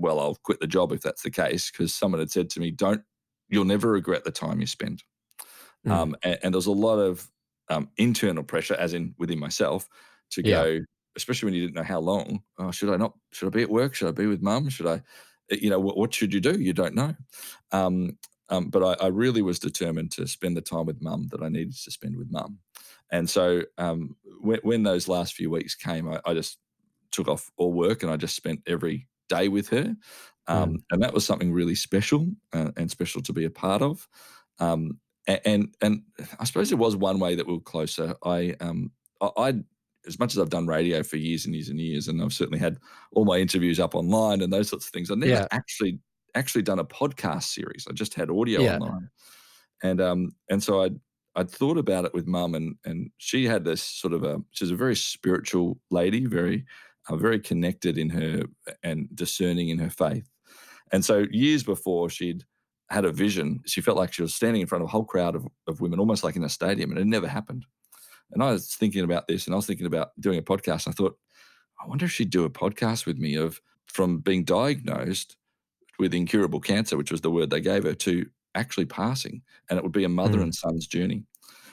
well, 0.00 0.18
I'll 0.18 0.36
quit 0.42 0.60
the 0.60 0.66
job 0.66 0.92
if 0.92 1.02
that's 1.02 1.22
the 1.22 1.30
case, 1.30 1.70
because 1.70 1.94
someone 1.94 2.20
had 2.20 2.30
said 2.30 2.50
to 2.50 2.60
me, 2.60 2.70
don't 2.70 3.02
you'll 3.48 3.64
never 3.64 3.90
regret 3.90 4.24
the 4.24 4.30
time 4.30 4.60
you 4.60 4.66
spend. 4.66 5.02
Mm. 5.86 5.90
Um, 5.90 6.16
and, 6.22 6.38
and, 6.42 6.54
there's 6.54 6.66
a 6.66 6.72
lot 6.72 6.98
of 6.98 7.28
um, 7.68 7.88
internal 7.96 8.44
pressure, 8.44 8.74
as 8.74 8.94
in 8.94 9.14
within 9.18 9.38
myself, 9.38 9.88
to 10.30 10.42
yeah. 10.46 10.62
go, 10.62 10.80
especially 11.16 11.46
when 11.46 11.54
you 11.54 11.62
didn't 11.62 11.74
know 11.74 11.82
how 11.82 12.00
long. 12.00 12.42
Oh, 12.58 12.70
should 12.70 12.92
I 12.92 12.96
not? 12.96 13.14
Should 13.32 13.48
I 13.48 13.50
be 13.50 13.62
at 13.62 13.70
work? 13.70 13.94
Should 13.94 14.08
I 14.08 14.12
be 14.12 14.26
with 14.26 14.42
mum? 14.42 14.68
Should 14.68 14.86
I? 14.86 15.02
Eh, 15.50 15.56
you 15.60 15.70
know, 15.70 15.80
what, 15.80 15.96
what 15.96 16.14
should 16.14 16.32
you 16.32 16.40
do? 16.40 16.60
You 16.60 16.72
don't 16.72 16.94
know. 16.94 17.14
Um, 17.72 18.18
um, 18.50 18.68
but 18.68 18.82
I, 18.82 19.04
I, 19.04 19.08
really 19.08 19.42
was 19.42 19.60
determined 19.60 20.10
to 20.12 20.26
spend 20.26 20.56
the 20.56 20.60
time 20.60 20.84
with 20.84 21.00
mum 21.00 21.28
that 21.30 21.40
I 21.40 21.48
needed 21.48 21.76
to 21.84 21.90
spend 21.90 22.16
with 22.16 22.32
mum. 22.32 22.58
And 23.12 23.30
so 23.30 23.62
um, 23.78 24.16
when, 24.40 24.58
when, 24.64 24.82
those 24.82 25.06
last 25.06 25.34
few 25.34 25.50
weeks 25.50 25.76
came, 25.76 26.08
I, 26.08 26.20
I, 26.26 26.34
just 26.34 26.58
took 27.12 27.28
off 27.28 27.48
all 27.56 27.72
work 27.72 28.02
and 28.02 28.10
I 28.10 28.16
just 28.16 28.34
spent 28.34 28.60
every 28.66 29.06
day 29.30 29.48
with 29.48 29.68
her. 29.70 29.94
Um, 30.46 30.74
mm. 30.74 30.76
And 30.90 31.02
that 31.02 31.14
was 31.14 31.24
something 31.24 31.52
really 31.52 31.74
special 31.74 32.28
uh, 32.52 32.72
and 32.76 32.90
special 32.90 33.22
to 33.22 33.32
be 33.32 33.44
a 33.44 33.50
part 33.50 33.80
of. 33.80 34.06
Um, 34.58 35.00
and, 35.26 35.74
and 35.80 36.02
I 36.38 36.44
suppose 36.44 36.72
it 36.72 36.78
was 36.78 36.96
one 36.96 37.18
way 37.20 37.34
that 37.34 37.46
we 37.46 37.54
were 37.54 37.60
closer. 37.60 38.14
I 38.24 38.56
um 38.60 38.90
I 39.20 39.54
as 40.06 40.18
much 40.18 40.34
as 40.34 40.38
I've 40.38 40.50
done 40.50 40.66
radio 40.66 41.02
for 41.02 41.18
years 41.18 41.44
and 41.44 41.54
years 41.54 41.68
and 41.68 41.78
years, 41.78 42.08
and 42.08 42.22
I've 42.22 42.32
certainly 42.32 42.58
had 42.58 42.78
all 43.12 43.24
my 43.24 43.36
interviews 43.36 43.78
up 43.78 43.94
online 43.94 44.40
and 44.40 44.52
those 44.52 44.68
sorts 44.68 44.86
of 44.86 44.92
things. 44.92 45.10
I've 45.10 45.18
never 45.18 45.32
yeah. 45.32 45.46
actually 45.52 45.98
actually 46.34 46.62
done 46.62 46.78
a 46.78 46.84
podcast 46.84 47.44
series. 47.44 47.86
I 47.88 47.92
just 47.92 48.14
had 48.14 48.30
audio 48.30 48.60
yeah. 48.60 48.74
online, 48.74 49.10
and 49.82 50.00
um 50.00 50.30
and 50.48 50.62
so 50.62 50.82
I 50.82 50.90
I'd 51.36 51.50
thought 51.50 51.78
about 51.78 52.06
it 52.06 52.14
with 52.14 52.26
mum, 52.26 52.54
and 52.54 52.76
and 52.84 53.10
she 53.18 53.46
had 53.46 53.64
this 53.64 53.82
sort 53.82 54.14
of 54.14 54.24
a 54.24 54.40
she's 54.50 54.70
a 54.70 54.76
very 54.76 54.96
spiritual 54.96 55.78
lady, 55.90 56.26
very 56.26 56.64
uh, 57.08 57.16
very 57.16 57.40
connected 57.40 57.98
in 57.98 58.10
her 58.10 58.42
and 58.82 59.08
discerning 59.14 59.68
in 59.68 59.78
her 59.78 59.90
faith. 59.90 60.28
And 60.92 61.04
so 61.04 61.26
years 61.30 61.62
before 61.62 62.10
she'd 62.10 62.44
had 62.88 63.04
a 63.04 63.12
vision, 63.12 63.60
she 63.66 63.80
felt 63.80 63.96
like 63.96 64.12
she 64.12 64.22
was 64.22 64.34
standing 64.34 64.60
in 64.60 64.66
front 64.66 64.82
of 64.82 64.88
a 64.88 64.90
whole 64.90 65.04
crowd 65.04 65.36
of, 65.36 65.46
of 65.66 65.80
women, 65.80 66.00
almost 66.00 66.24
like 66.24 66.36
in 66.36 66.44
a 66.44 66.48
stadium, 66.48 66.90
and 66.90 66.98
it 66.98 67.06
never 67.06 67.28
happened. 67.28 67.64
And 68.32 68.42
I 68.42 68.52
was 68.52 68.74
thinking 68.74 69.04
about 69.04 69.28
this 69.28 69.46
and 69.46 69.54
I 69.54 69.56
was 69.56 69.66
thinking 69.66 69.86
about 69.86 70.10
doing 70.20 70.38
a 70.38 70.42
podcast. 70.42 70.86
And 70.86 70.94
I 70.94 70.96
thought, 70.96 71.18
I 71.82 71.86
wonder 71.86 72.04
if 72.04 72.12
she'd 72.12 72.30
do 72.30 72.44
a 72.44 72.50
podcast 72.50 73.06
with 73.06 73.18
me 73.18 73.36
of 73.36 73.60
from 73.86 74.18
being 74.18 74.44
diagnosed 74.44 75.36
with 75.98 76.14
incurable 76.14 76.60
cancer, 76.60 76.96
which 76.96 77.10
was 77.10 77.20
the 77.20 77.30
word 77.30 77.50
they 77.50 77.60
gave 77.60 77.84
her, 77.84 77.94
to 77.94 78.26
actually 78.54 78.86
passing. 78.86 79.42
And 79.68 79.78
it 79.78 79.82
would 79.82 79.92
be 79.92 80.04
a 80.04 80.08
mother 80.08 80.38
mm. 80.38 80.42
and 80.42 80.54
son's 80.54 80.86
journey. 80.86 81.24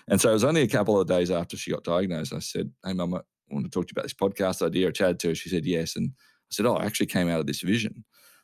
And 0.07 0.19
so 0.19 0.29
it 0.29 0.34
was 0.34 0.43
only 0.43 0.62
a 0.62 0.67
couple 0.67 1.00
of 1.00 1.07
days 1.07 1.31
after 1.31 1.57
she 1.57 1.72
got 1.72 1.84
diagnosed. 1.84 2.34
I 2.34 2.39
said, 2.39 2.72
Hey, 2.86 2.93
Mama, 2.93 3.24
want 3.50 3.66
to 3.66 3.72
talk 3.72 3.88
to 3.88 3.92
you 3.92 4.00
about 4.00 4.04
this 4.04 4.13
podcast 4.13 4.66
idea. 4.66 4.88
I 4.88 4.92
chatted 4.92 5.20
to 5.20 5.30
her. 5.30 5.36
She 5.36 5.50
said 5.50 5.66
yes. 5.66 5.96
And 5.96 6.12
I 6.18 6.51
said, 6.51 6.66
Oh, 6.66 6.75
I 6.75 6.86
actually 6.86 7.08
came 7.08 7.30
out 7.30 7.39
of 7.39 7.48
this 7.48 7.62
vision 7.62 8.04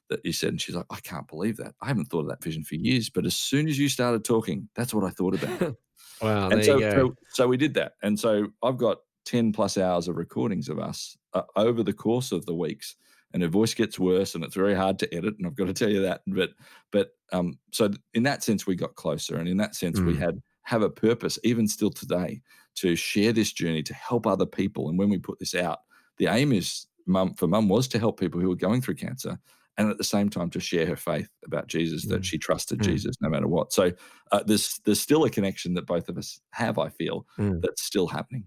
that 0.09 0.21
you 0.23 0.33
said. 0.33 0.49
And 0.49 0.61
she's 0.61 0.75
like, 0.75 0.85
I 0.89 0.99
can't 1.01 1.27
believe 1.27 1.57
that. 1.57 1.73
I 1.81 1.87
haven't 1.87 2.05
thought 2.05 2.21
of 2.21 2.29
that 2.29 2.43
vision 2.43 2.63
for 2.63 2.75
years. 2.75 3.09
But 3.09 3.25
as 3.25 3.35
soon 3.35 3.67
as 3.67 3.77
you 3.79 3.89
started 3.89 4.23
talking, 4.23 4.69
that's 4.75 4.93
what 4.93 5.03
I 5.03 5.09
thought 5.09 5.41
about. 5.41 5.75
wow. 6.21 6.49
And 6.49 6.63
so, 6.63 6.79
so, 6.79 7.15
so, 7.29 7.47
we 7.47 7.57
did 7.57 7.73
that. 7.75 7.93
And 8.01 8.19
so 8.19 8.47
I've 8.61 8.77
got 8.77 8.97
10 9.25 9.53
plus 9.53 9.77
hours 9.77 10.07
of 10.07 10.17
recordings 10.17 10.69
of 10.69 10.79
us 10.79 11.17
uh, 11.33 11.43
over 11.55 11.83
the 11.83 11.93
course 11.93 12.31
of 12.31 12.45
the 12.45 12.55
weeks. 12.55 12.95
And 13.33 13.41
her 13.41 13.49
voice 13.49 13.73
gets 13.73 13.97
worse 13.97 14.35
and 14.35 14.43
it's 14.43 14.55
very 14.55 14.75
hard 14.75 14.99
to 14.99 15.13
edit. 15.13 15.35
And 15.37 15.47
I've 15.47 15.55
got 15.55 15.65
to 15.65 15.73
tell 15.73 15.89
you 15.89 16.03
that. 16.03 16.21
But, 16.27 16.51
but, 16.91 17.11
um, 17.31 17.57
so 17.71 17.89
in 18.13 18.23
that 18.23 18.43
sense, 18.43 18.67
we 18.67 18.75
got 18.75 18.93
closer. 18.93 19.37
And 19.37 19.49
in 19.49 19.57
that 19.57 19.73
sense, 19.73 19.99
mm. 19.99 20.05
we 20.05 20.15
had, 20.15 20.39
have 20.61 20.83
a 20.83 20.89
purpose, 20.89 21.39
even 21.43 21.67
still 21.67 21.89
today, 21.89 22.41
to 22.75 22.95
share 22.95 23.31
this 23.33 23.51
journey 23.53 23.83
to 23.83 23.93
help 23.93 24.25
other 24.27 24.45
people. 24.45 24.89
And 24.89 24.97
when 24.97 25.09
we 25.09 25.17
put 25.17 25.39
this 25.39 25.55
out, 25.55 25.79
the 26.17 26.27
aim 26.27 26.51
is 26.51 26.87
mum 27.05 27.33
for 27.33 27.47
mum 27.47 27.67
was 27.69 27.87
to 27.89 27.99
help 27.99 28.19
people 28.19 28.39
who 28.39 28.49
were 28.49 28.55
going 28.55 28.81
through 28.81 28.95
cancer 28.95 29.37
and 29.77 29.89
at 29.89 29.97
the 29.97 30.03
same 30.03 30.29
time 30.29 30.49
to 30.51 30.59
share 30.59 30.85
her 30.85 30.95
faith 30.95 31.27
about 31.45 31.67
Jesus, 31.67 32.05
that 32.05 32.21
Mm. 32.21 32.25
she 32.25 32.37
trusted 32.37 32.79
Mm. 32.79 32.85
Jesus 32.85 33.15
no 33.21 33.29
matter 33.29 33.47
what. 33.47 33.73
So 33.73 33.91
uh, 34.31 34.43
there's 34.43 34.79
there's 34.85 35.01
still 35.01 35.23
a 35.25 35.29
connection 35.29 35.73
that 35.73 35.87
both 35.87 36.09
of 36.09 36.17
us 36.17 36.39
have. 36.51 36.77
I 36.77 36.89
feel 36.89 37.25
Mm. 37.39 37.61
that's 37.61 37.83
still 37.83 38.07
happening. 38.07 38.45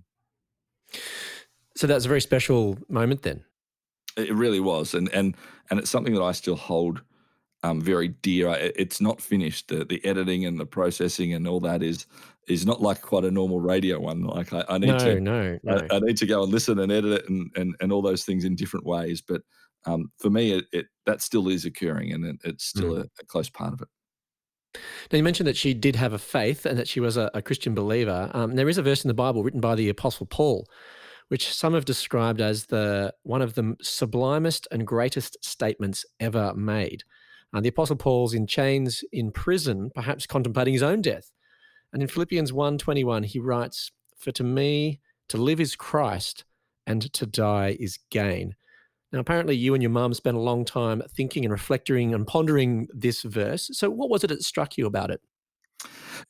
So 1.76 1.86
that's 1.86 2.04
a 2.04 2.08
very 2.08 2.20
special 2.20 2.78
moment 2.88 3.22
then. 3.22 3.44
It 4.16 4.32
really 4.34 4.60
was, 4.60 4.94
and 4.94 5.08
and 5.10 5.36
and 5.70 5.78
it's 5.78 5.90
something 5.90 6.14
that 6.14 6.22
I 6.22 6.32
still 6.32 6.56
hold 6.56 7.02
um, 7.62 7.80
very 7.80 8.08
dear. 8.08 8.50
It's 8.76 9.00
not 9.00 9.20
finished. 9.20 9.68
The 9.68 9.84
the 9.84 10.04
editing 10.04 10.44
and 10.46 10.58
the 10.58 10.66
processing 10.66 11.32
and 11.34 11.46
all 11.48 11.60
that 11.60 11.82
is 11.82 12.06
is 12.48 12.64
not 12.64 12.80
like 12.80 13.02
quite 13.02 13.24
a 13.24 13.30
normal 13.30 13.60
radio 13.60 13.98
one. 13.98 14.22
Like 14.22 14.52
I, 14.52 14.64
I 14.68 14.78
need 14.78 14.88
No, 14.88 14.98
to 14.98 15.20
no, 15.20 15.58
no. 15.62 15.88
I, 15.90 15.96
I 15.96 15.98
need 16.00 16.16
to 16.18 16.26
go 16.26 16.42
and 16.42 16.52
listen 16.52 16.78
and 16.78 16.92
edit 16.92 17.12
it 17.12 17.28
and 17.28 17.50
and, 17.56 17.74
and 17.80 17.92
all 17.92 18.02
those 18.02 18.24
things 18.24 18.44
in 18.44 18.54
different 18.56 18.86
ways. 18.86 19.20
But 19.20 19.42
um, 19.86 20.10
for 20.18 20.30
me, 20.30 20.52
it, 20.52 20.64
it 20.72 20.86
that 21.06 21.22
still 21.22 21.48
is 21.48 21.64
occurring, 21.64 22.12
and 22.12 22.24
it, 22.24 22.36
it's 22.44 22.64
still 22.64 22.92
Mm. 22.94 23.02
a, 23.04 23.08
a 23.20 23.26
close 23.26 23.48
part 23.48 23.72
of 23.72 23.80
it. 23.82 23.88
Now, 25.10 25.16
you 25.16 25.22
mentioned 25.22 25.46
that 25.46 25.56
she 25.56 25.72
did 25.74 25.96
have 25.96 26.12
a 26.12 26.18
faith 26.18 26.66
and 26.66 26.78
that 26.78 26.88
she 26.88 27.00
was 27.00 27.16
a, 27.16 27.30
a 27.32 27.40
Christian 27.40 27.74
believer. 27.74 28.30
Um, 28.34 28.56
there 28.56 28.68
is 28.68 28.78
a 28.78 28.82
verse 28.82 29.04
in 29.04 29.08
the 29.08 29.14
Bible 29.14 29.42
written 29.42 29.60
by 29.60 29.74
the 29.74 29.88
Apostle 29.88 30.26
Paul, 30.26 30.66
which 31.28 31.52
some 31.52 31.74
have 31.74 31.84
described 31.84 32.40
as 32.40 32.66
the 32.66 33.14
one 33.22 33.42
of 33.42 33.54
the 33.54 33.76
sublimest 33.82 34.68
and 34.70 34.86
greatest 34.86 35.36
statements 35.44 36.04
ever 36.20 36.52
made. 36.54 37.04
And 37.52 37.64
the 37.64 37.70
Apostle 37.70 37.96
Paul's 37.96 38.34
in 38.34 38.46
chains 38.46 39.04
in 39.12 39.30
prison, 39.30 39.90
perhaps 39.94 40.26
contemplating 40.26 40.74
his 40.74 40.82
own 40.82 41.00
death. 41.00 41.30
And 41.92 42.02
in 42.02 42.08
Philippians 42.08 42.52
1.21, 42.52 43.26
he 43.26 43.38
writes, 43.38 43.90
For 44.18 44.32
to 44.32 44.44
me, 44.44 45.00
to 45.28 45.38
live 45.38 45.60
is 45.60 45.76
Christ, 45.76 46.44
and 46.86 47.12
to 47.12 47.26
die 47.26 47.76
is 47.80 47.98
gain. 48.10 48.54
Now, 49.12 49.20
apparently, 49.20 49.56
you 49.56 49.74
and 49.74 49.82
your 49.82 49.90
mum 49.90 50.14
spent 50.14 50.36
a 50.36 50.40
long 50.40 50.64
time 50.64 51.02
thinking 51.16 51.44
and 51.44 51.52
reflecting 51.52 52.12
and 52.12 52.26
pondering 52.26 52.88
this 52.92 53.22
verse. 53.22 53.70
So, 53.72 53.88
what 53.88 54.10
was 54.10 54.24
it 54.24 54.28
that 54.28 54.42
struck 54.42 54.76
you 54.76 54.86
about 54.86 55.10
it? 55.10 55.20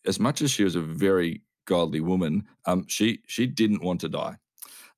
As 0.07 0.21
much 0.21 0.43
as 0.43 0.51
she 0.51 0.65
was 0.65 0.77
a 0.77 0.81
very 0.81 1.43
godly 1.67 2.01
woman, 2.01 2.45
um, 2.67 2.85
she 2.87 3.21
she 3.27 3.47
didn't 3.47 3.83
want 3.83 4.01
to 4.03 4.09
die. 4.09 4.37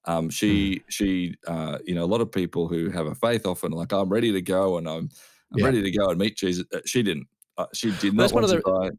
Um, 0.04 0.30
she 0.30 0.82
she 0.88 1.36
uh, 1.46 1.78
you 1.84 1.94
know 1.94 2.04
a 2.04 2.06
lot 2.06 2.20
of 2.20 2.32
people 2.32 2.68
who 2.68 2.90
have 2.90 3.06
a 3.06 3.14
faith 3.14 3.46
often 3.46 3.72
like 3.72 3.92
I'm 3.92 4.08
ready 4.08 4.32
to 4.32 4.42
go 4.42 4.78
and 4.78 4.88
I'm 4.88 5.10
I'm 5.52 5.58
Yeah. 5.60 5.64
ready 5.66 5.82
to 5.82 5.90
go 5.90 6.08
and 6.10 6.18
meet 6.18 6.36
Jesus. 6.36 6.64
Uh, 6.72 6.80
She 6.84 7.02
didn't. 7.02 7.26
Uh, 7.56 7.66
she 7.74 7.90
did 8.00 8.14
not 8.14 8.22
that's 8.22 8.32
one 8.32 8.42
want 8.44 8.54
of 8.54 8.62
to 8.64 8.88
die. 8.90 8.96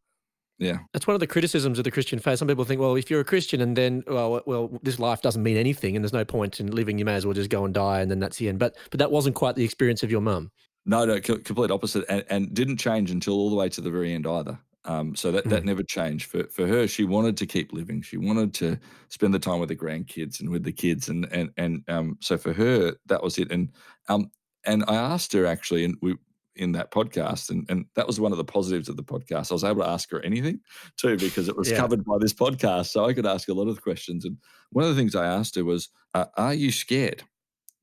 Yeah. 0.58 0.80
That's 0.92 1.08
one 1.08 1.14
of 1.14 1.22
the 1.22 1.28
criticisms 1.28 1.78
of 1.78 1.86
the 1.86 1.92
Christian 1.92 2.20
faith. 2.20 2.40
Some 2.40 2.48
people 2.50 2.66
think, 2.66 2.82
well, 2.82 2.96
if 2.96 3.10
you're 3.10 3.22
a 3.22 3.26
Christian 3.26 3.62
and 3.62 3.78
then, 3.78 4.04
well, 4.08 4.42
well, 4.46 4.78
this 4.84 5.00
life 5.00 5.22
doesn't 5.22 5.42
mean 5.42 5.56
anything, 5.56 5.96
and 5.96 6.04
there's 6.04 6.12
no 6.12 6.26
point 6.26 6.60
in 6.60 6.72
living. 6.72 7.00
You 7.00 7.06
may 7.06 7.14
as 7.16 7.26
well 7.26 7.34
just 7.34 7.50
go 7.50 7.64
and 7.64 7.74
die, 7.74 8.02
and 8.02 8.12
then 8.12 8.20
that's 8.20 8.38
the 8.38 8.50
end. 8.50 8.60
But 8.60 8.76
but 8.92 9.00
that 9.00 9.12
wasn't 9.12 9.36
quite 9.36 9.56
the 9.56 9.64
experience 9.64 10.04
of 10.04 10.12
your 10.12 10.20
mum. 10.22 10.52
No, 10.86 11.06
no, 11.06 11.22
co- 11.22 11.38
complete 11.38 11.72
opposite, 11.72 12.04
and, 12.10 12.26
and 12.30 12.54
didn't 12.54 12.78
change 12.78 13.10
until 13.12 13.36
all 13.36 13.50
the 13.50 13.56
way 13.56 13.70
to 13.70 13.80
the 13.82 13.90
very 13.92 14.12
end 14.14 14.28
either. 14.28 14.60
Um, 14.86 15.16
so 15.16 15.32
that, 15.32 15.44
that 15.50 15.64
Mm. 15.64 15.68
never 15.68 15.84
changed 15.84 16.26
for 16.26 16.44
for 16.50 16.66
her. 16.68 16.88
She 16.88 17.04
wanted 17.06 17.38
to 17.38 17.46
keep 17.46 17.72
living. 17.72 18.02
She 18.02 18.18
wanted 18.18 18.54
to 18.56 18.78
spend 19.10 19.34
the 19.34 19.40
time 19.40 19.60
with 19.62 19.70
the 19.70 19.76
grandkids 19.78 20.42
and 20.42 20.50
with 20.50 20.64
the 20.64 20.72
kids, 20.74 21.08
and 21.08 21.26
and 21.32 21.52
and 21.56 21.84
um, 21.88 22.18
so 22.20 22.38
for 22.38 22.52
her 22.52 22.96
that 23.06 23.24
was 23.24 23.38
it. 23.38 23.50
And 23.52 23.70
um, 24.10 24.30
and 24.66 24.84
I 24.90 24.96
asked 24.96 25.32
her 25.34 25.46
actually, 25.46 25.86
and 25.86 25.96
we 26.02 26.16
in 26.60 26.74
that 26.74 26.92
podcast, 26.92 27.50
and 27.50 27.66
and 27.70 27.86
that 27.96 28.06
was 28.06 28.20
one 28.20 28.32
of 28.32 28.38
the 28.38 28.44
positives 28.44 28.90
of 28.90 28.98
the 28.98 29.04
podcast. 29.04 29.52
I 29.52 29.56
was 29.56 29.64
able 29.64 29.82
to 29.82 29.90
ask 29.90 30.12
her 30.12 30.22
anything 30.22 30.60
too 30.98 31.18
because 31.18 31.48
it 31.48 31.58
was 31.58 31.70
Yeah. 31.72 31.78
covered 31.78 32.04
by 32.06 32.18
this 32.20 32.34
podcast, 32.34 32.88
so 32.88 33.06
I 33.06 33.14
could 33.14 33.26
ask 33.26 33.48
a 33.50 33.54
lot 33.54 33.68
of 33.68 33.82
questions. 33.82 34.26
And 34.26 34.38
one 34.72 34.84
of 34.86 34.90
the 34.92 34.96
things 34.96 35.16
I 35.16 35.26
asked 35.26 35.56
her 35.56 35.64
was, 35.66 35.90
uh, 36.14 36.26
"Are 36.38 36.54
you 36.54 36.72
scared 36.72 37.24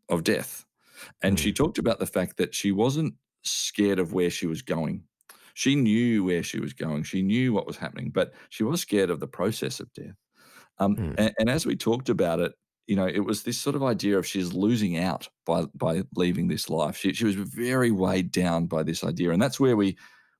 of 0.09 0.23
death?" 0.23 0.64
And 1.23 1.38
she 1.38 1.52
talked 1.52 1.78
about 1.78 1.99
the 1.99 2.06
fact 2.06 2.37
that 2.37 2.54
she 2.54 2.73
wasn't 2.73 3.14
scared 3.42 3.99
of 3.99 4.12
where 4.12 4.30
she 4.30 4.47
was 4.47 4.62
going. 4.62 5.04
She 5.54 5.75
knew 5.75 6.25
where 6.25 6.42
she 6.42 6.61
was 6.61 6.73
going. 6.75 7.02
She 7.04 7.23
knew 7.23 7.52
what 7.52 7.66
was 7.66 7.76
happening, 7.76 8.11
but 8.11 8.33
she 8.50 8.62
was 8.64 8.80
scared 8.80 9.11
of 9.11 9.21
the 9.21 9.28
process 9.28 9.80
of 9.80 9.92
death. 9.95 10.16
Um, 10.78 10.97
Mm. 10.97 11.14
and, 11.18 11.35
and 11.38 11.50
as 11.50 11.64
we 11.66 11.76
talked 11.76 12.09
about 12.11 12.40
it, 12.40 12.52
you 12.87 12.97
know, 12.97 13.07
it 13.07 13.21
was 13.21 13.43
this 13.43 13.59
sort 13.59 13.76
of 13.76 13.83
idea 13.83 14.19
of 14.19 14.26
she's 14.26 14.52
losing 14.52 14.97
out 14.99 15.28
by 15.45 15.65
by 15.75 16.02
leaving 16.15 16.49
this 16.49 16.71
life. 16.71 16.97
She 16.97 17.13
she 17.13 17.25
was 17.25 17.34
very 17.34 17.91
weighed 17.91 18.30
down 18.32 18.67
by 18.67 18.82
this 18.82 19.02
idea, 19.04 19.30
and 19.32 19.43
that's 19.43 19.61
where 19.61 19.76
we 19.76 19.97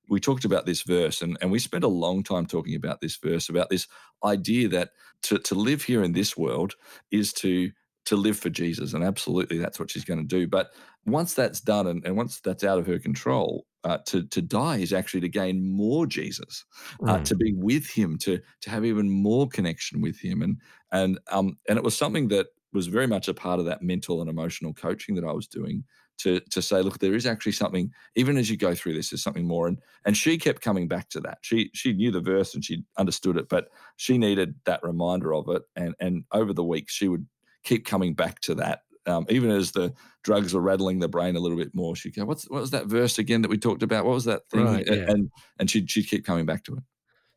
we 0.09 0.19
talked 0.19 0.45
about 0.45 0.65
this 0.65 0.83
verse, 0.83 1.21
and 1.21 1.37
and 1.41 1.51
we 1.51 1.59
spent 1.59 1.83
a 1.83 1.89
long 1.89 2.23
time 2.23 2.45
talking 2.45 2.75
about 2.75 3.01
this 3.01 3.17
verse, 3.17 3.49
about 3.49 3.69
this 3.69 3.87
idea 4.23 4.67
that 4.69 4.91
to 5.23 5.37
to 5.39 5.55
live 5.55 5.83
here 5.83 6.03
in 6.03 6.13
this 6.13 6.37
world 6.37 6.75
is 7.11 7.33
to 7.33 7.71
to 8.05 8.15
live 8.15 8.39
for 8.39 8.49
Jesus, 8.49 8.93
and 8.93 9.03
absolutely 9.03 9.57
that's 9.57 9.79
what 9.79 9.91
she's 9.91 10.05
going 10.05 10.19
to 10.19 10.25
do. 10.25 10.47
But 10.47 10.69
once 11.05 11.33
that's 11.33 11.59
done, 11.59 11.87
and, 11.87 12.05
and 12.05 12.15
once 12.15 12.39
that's 12.39 12.63
out 12.63 12.79
of 12.79 12.87
her 12.87 12.99
control, 12.99 13.65
uh, 13.83 13.97
to 14.07 14.23
to 14.27 14.41
die 14.41 14.77
is 14.77 14.93
actually 14.93 15.21
to 15.21 15.29
gain 15.29 15.69
more 15.69 16.05
Jesus, 16.07 16.63
uh, 17.05 17.19
Mm. 17.19 17.25
to 17.25 17.35
be 17.35 17.53
with 17.55 17.89
Him, 17.89 18.17
to 18.19 18.39
to 18.61 18.69
have 18.69 18.85
even 18.85 19.09
more 19.09 19.47
connection 19.49 20.01
with 20.01 20.19
Him, 20.19 20.41
and 20.41 20.61
and 20.91 21.19
um 21.31 21.57
and 21.67 21.77
it 21.77 21.83
was 21.83 21.97
something 21.97 22.27
that 22.29 22.47
was 22.73 22.87
very 22.87 23.07
much 23.07 23.27
a 23.27 23.33
part 23.33 23.59
of 23.59 23.65
that 23.65 23.81
mental 23.81 24.21
and 24.21 24.29
emotional 24.29 24.73
coaching 24.73 25.15
that 25.15 25.25
I 25.25 25.31
was 25.31 25.47
doing 25.47 25.83
to 26.19 26.39
to 26.39 26.61
say, 26.61 26.81
look, 26.81 26.99
there 26.99 27.13
is 27.13 27.25
actually 27.25 27.51
something. 27.51 27.91
Even 28.15 28.37
as 28.37 28.49
you 28.49 28.57
go 28.57 28.73
through 28.73 28.93
this, 28.93 29.09
there's 29.09 29.23
something 29.23 29.45
more, 29.47 29.67
and 29.67 29.79
and 30.05 30.17
she 30.17 30.37
kept 30.37 30.61
coming 30.61 30.87
back 30.87 31.09
to 31.09 31.19
that. 31.21 31.39
She 31.41 31.69
she 31.73 31.93
knew 31.93 32.11
the 32.11 32.21
verse 32.21 32.53
and 32.53 32.63
she 32.63 32.83
understood 32.97 33.37
it, 33.37 33.49
but 33.49 33.69
she 33.97 34.17
needed 34.17 34.55
that 34.65 34.83
reminder 34.83 35.33
of 35.33 35.47
it, 35.49 35.63
and 35.75 35.95
and 35.99 36.23
over 36.31 36.53
the 36.53 36.63
weeks 36.63 36.93
she 36.93 37.07
would 37.07 37.25
keep 37.63 37.85
coming 37.85 38.13
back 38.13 38.39
to 38.41 38.55
that. 38.55 38.81
Um, 39.05 39.25
even 39.29 39.49
as 39.51 39.71
the 39.71 39.93
drugs 40.23 40.53
were 40.53 40.61
rattling 40.61 40.99
the 40.99 41.07
brain 41.07 41.37
a 41.37 41.39
little 41.39 41.57
bit 41.57 41.73
more, 41.73 41.95
she'd 41.95 42.15
go, 42.15 42.25
"What's 42.25 42.49
what 42.49 42.61
was 42.61 42.71
that 42.71 42.87
verse 42.87 43.19
again 43.19 43.41
that 43.43 43.49
we 43.49 43.57
talked 43.57 43.83
about? 43.83 44.05
What 44.05 44.13
was 44.13 44.25
that 44.25 44.49
thing?" 44.49 44.65
Right, 44.65 44.87
and, 44.87 44.97
yeah. 44.97 45.11
and 45.11 45.31
and 45.59 45.69
she'd 45.69 45.89
she'd 45.89 46.07
keep 46.07 46.25
coming 46.25 46.45
back 46.45 46.63
to 46.65 46.75
it. 46.75 46.83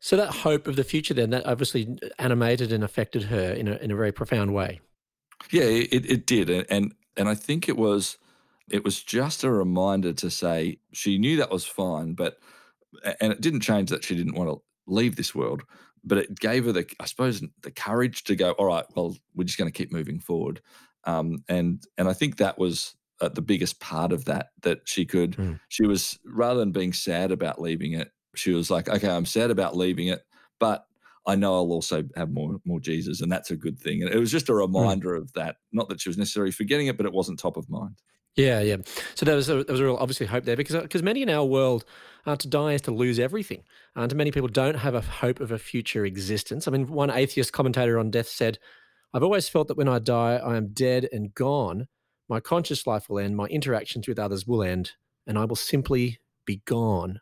So 0.01 0.17
that 0.17 0.33
hope 0.33 0.67
of 0.67 0.75
the 0.75 0.83
future, 0.83 1.13
then, 1.13 1.29
that 1.29 1.45
obviously 1.45 1.97
animated 2.17 2.71
and 2.73 2.83
affected 2.83 3.23
her 3.23 3.53
in 3.53 3.67
a 3.67 3.75
in 3.77 3.91
a 3.91 3.95
very 3.95 4.11
profound 4.11 4.53
way. 4.53 4.81
Yeah, 5.51 5.63
it, 5.63 6.09
it 6.09 6.25
did, 6.25 6.49
and, 6.49 6.65
and 6.69 6.93
and 7.15 7.29
I 7.29 7.35
think 7.35 7.69
it 7.69 7.77
was 7.77 8.17
it 8.67 8.83
was 8.83 9.03
just 9.03 9.43
a 9.43 9.51
reminder 9.51 10.11
to 10.13 10.29
say 10.31 10.79
she 10.91 11.17
knew 11.19 11.37
that 11.37 11.51
was 11.51 11.65
fine, 11.65 12.13
but 12.13 12.39
and 13.19 13.31
it 13.31 13.41
didn't 13.41 13.61
change 13.61 13.91
that 13.91 14.03
she 14.03 14.15
didn't 14.15 14.35
want 14.35 14.49
to 14.49 14.61
leave 14.87 15.17
this 15.17 15.35
world, 15.35 15.61
but 16.03 16.17
it 16.17 16.39
gave 16.39 16.65
her 16.65 16.71
the 16.71 16.85
I 16.99 17.05
suppose 17.05 17.43
the 17.61 17.71
courage 17.71 18.23
to 18.23 18.35
go. 18.35 18.51
All 18.53 18.65
right, 18.65 18.85
well, 18.95 19.15
we're 19.35 19.43
just 19.43 19.59
going 19.59 19.71
to 19.71 19.77
keep 19.77 19.91
moving 19.91 20.19
forward, 20.19 20.61
um, 21.03 21.43
and 21.47 21.83
and 21.99 22.09
I 22.09 22.13
think 22.13 22.37
that 22.37 22.57
was 22.57 22.95
uh, 23.21 23.29
the 23.29 23.41
biggest 23.43 23.79
part 23.79 24.11
of 24.11 24.25
that 24.25 24.49
that 24.63 24.79
she 24.85 25.05
could 25.05 25.37
Mm. 25.37 25.59
she 25.69 25.85
was 25.85 26.17
rather 26.25 26.59
than 26.59 26.71
being 26.71 26.93
sad 26.93 27.31
about 27.31 27.61
leaving 27.61 27.93
it, 27.93 28.11
she 28.35 28.51
was 28.51 28.71
like, 28.71 28.89
okay, 28.89 29.09
I'm 29.09 29.25
sad 29.25 29.51
about 29.51 29.75
leaving 29.75 30.07
it, 30.07 30.21
but 30.59 30.85
I 31.25 31.35
know 31.35 31.53
I'll 31.53 31.71
also 31.71 32.03
have 32.15 32.31
more 32.31 32.59
more 32.65 32.79
Jesus, 32.79 33.21
and 33.21 33.31
that's 33.31 33.51
a 33.51 33.55
good 33.55 33.79
thing. 33.79 34.01
And 34.01 34.11
it 34.11 34.17
was 34.17 34.31
just 34.31 34.49
a 34.49 34.55
reminder 34.55 35.13
of 35.15 35.31
that. 35.33 35.57
Not 35.71 35.89
that 35.89 36.01
she 36.01 36.09
was 36.09 36.17
necessarily 36.17 36.51
forgetting 36.51 36.87
it, 36.87 36.97
but 36.97 37.05
it 37.05 37.13
wasn't 37.13 37.39
top 37.39 37.57
of 37.57 37.69
mind. 37.69 37.95
Yeah, 38.35 38.61
yeah. 38.61 38.77
So 39.15 39.25
there 39.25 39.35
was 39.35 39.49
a, 39.49 39.63
there 39.63 39.73
was 39.73 39.81
a 39.81 39.85
real 39.85 39.97
obviously 39.97 40.25
hope 40.25 40.45
there 40.45 40.55
because 40.55 40.81
because 40.81 41.03
many 41.03 41.21
in 41.21 41.29
our 41.29 41.45
world 41.45 41.85
uh, 42.25 42.35
to 42.37 42.47
die 42.47 42.73
is 42.73 42.81
to 42.81 42.91
lose 42.91 43.19
everything, 43.19 43.63
and 43.95 44.09
to 44.09 44.15
many 44.15 44.31
people 44.31 44.47
don't 44.47 44.77
have 44.77 44.95
a 44.95 45.01
hope 45.01 45.39
of 45.39 45.51
a 45.51 45.59
future 45.59 46.05
existence. 46.05 46.67
I 46.67 46.71
mean, 46.71 46.87
one 46.87 47.11
atheist 47.11 47.53
commentator 47.53 47.99
on 47.99 48.09
death 48.09 48.29
said, 48.29 48.57
"I've 49.13 49.23
always 49.23 49.49
felt 49.49 49.67
that 49.67 49.77
when 49.77 49.89
I 49.89 49.99
die, 49.99 50.37
I 50.37 50.57
am 50.57 50.69
dead 50.73 51.07
and 51.11 51.35
gone. 51.35 51.87
My 52.29 52.39
conscious 52.39 52.87
life 52.87 53.09
will 53.09 53.19
end. 53.19 53.35
My 53.35 53.47
interactions 53.47 54.07
with 54.07 54.17
others 54.17 54.47
will 54.47 54.63
end, 54.63 54.93
and 55.27 55.37
I 55.37 55.45
will 55.45 55.55
simply 55.55 56.19
be 56.45 56.61
gone." 56.65 57.19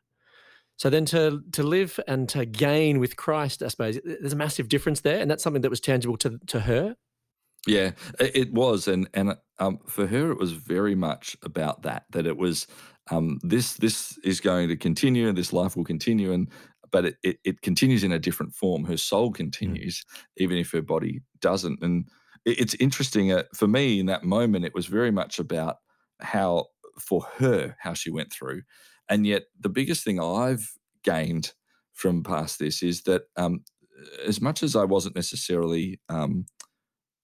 So 0.79 0.89
then 0.89 1.03
to 1.07 1.43
to 1.51 1.61
live 1.61 1.99
and 2.07 2.29
to 2.29 2.45
gain 2.45 2.99
with 2.99 3.17
Christ, 3.17 3.61
I 3.61 3.67
suppose 3.67 3.99
there's 4.03 4.31
a 4.31 4.37
massive 4.37 4.69
difference 4.69 5.01
there, 5.01 5.19
and 5.19 5.29
that's 5.29 5.43
something 5.43 5.61
that 5.61 5.69
was 5.69 5.81
tangible 5.81 6.15
to 6.17 6.39
to 6.47 6.61
her. 6.61 6.95
Yeah, 7.67 7.91
it, 8.17 8.53
was, 8.53 8.87
and 8.87 9.09
and 9.13 9.35
um, 9.59 9.79
for 9.85 10.07
her, 10.07 10.31
it 10.31 10.39
was 10.39 10.53
very 10.53 10.95
much 10.95 11.35
about 11.43 11.81
that. 11.81 12.05
That 12.11 12.25
it 12.25 12.37
was 12.37 12.65
um, 13.11 13.39
this 13.43 13.73
this 13.73 14.17
is 14.23 14.39
going 14.39 14.69
to 14.69 14.77
continue, 14.77 15.27
and 15.27 15.37
this 15.37 15.51
life 15.51 15.75
will 15.75 15.83
continue, 15.83 16.31
and 16.31 16.47
but 16.91 17.03
it, 17.03 17.15
it, 17.23 17.39
it 17.43 17.61
continues 17.61 18.05
in 18.05 18.13
a 18.13 18.19
different 18.19 18.53
form. 18.53 18.85
Her 18.85 18.95
soul 18.95 19.33
continues, 19.33 20.05
even 20.37 20.57
if 20.57 20.71
her 20.71 20.81
body 20.81 21.19
doesn't. 21.41 21.83
And 21.83 22.07
it, 22.45 22.57
it's 22.57 22.75
interesting 22.75 23.33
uh, 23.33 23.43
for 23.53 23.67
me 23.67 23.99
in 23.99 24.05
that 24.05 24.23
moment. 24.23 24.63
It 24.63 24.73
was 24.73 24.85
very 24.85 25.11
much 25.11 25.39
about 25.39 25.75
how 26.21 26.67
for 26.97 27.27
her 27.37 27.75
how 27.81 27.93
she 27.93 28.09
went 28.09 28.31
through, 28.31 28.61
and 29.09 29.25
yet 29.27 29.45
the 29.59 29.69
biggest 29.69 30.03
thing 30.03 30.19
I've 30.19 30.73
gained 31.03 31.53
from 31.93 32.23
past 32.23 32.59
this 32.59 32.81
is 32.83 33.03
that 33.03 33.23
um, 33.35 33.63
as 34.25 34.41
much 34.41 34.63
as 34.63 34.75
I 34.75 34.85
wasn't 34.85 35.15
necessarily 35.15 35.99
um, 36.09 36.45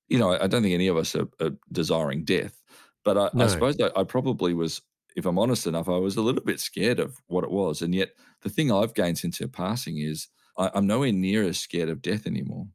you 0.07 0.19
know, 0.19 0.31
I, 0.31 0.47
don't 0.47 0.61
think 0.61 0.73
any 0.73 0.87
of 0.87 0.97
us 0.97 1.15
are, 1.15 1.27
are 1.41 1.51
desiring 1.71 2.23
death, 2.25 2.61
but 3.03 3.17
I, 3.17 3.31
No. 3.33 3.43
I 3.43 3.47
suppose 3.47 3.75
I, 3.81 3.89
I 3.99 4.03
probably 4.03 4.53
was, 4.53 4.81
if 5.15 5.25
I'm 5.25 5.39
honest 5.39 5.65
enough, 5.67 5.89
I 5.89 5.97
was 5.97 6.15
a 6.15 6.21
little 6.21 6.41
bit 6.41 6.59
scared 6.59 6.99
of 6.99 7.17
what 7.27 7.43
it 7.43 7.51
was. 7.51 7.81
And 7.81 7.95
yet, 7.95 8.11
the 8.41 8.49
thing 8.49 8.71
I've 8.71 8.93
gained 8.93 9.17
since 9.17 9.39
her 9.39 9.47
passing 9.47 9.97
is 9.97 10.27
I, 10.57 10.69
I'm 10.73 10.87
nowhere 10.87 11.11
near 11.11 11.43
as 11.43 11.59
scared 11.59 11.89
of 11.89 12.01
death 12.01 12.27
anymore. 12.27 12.67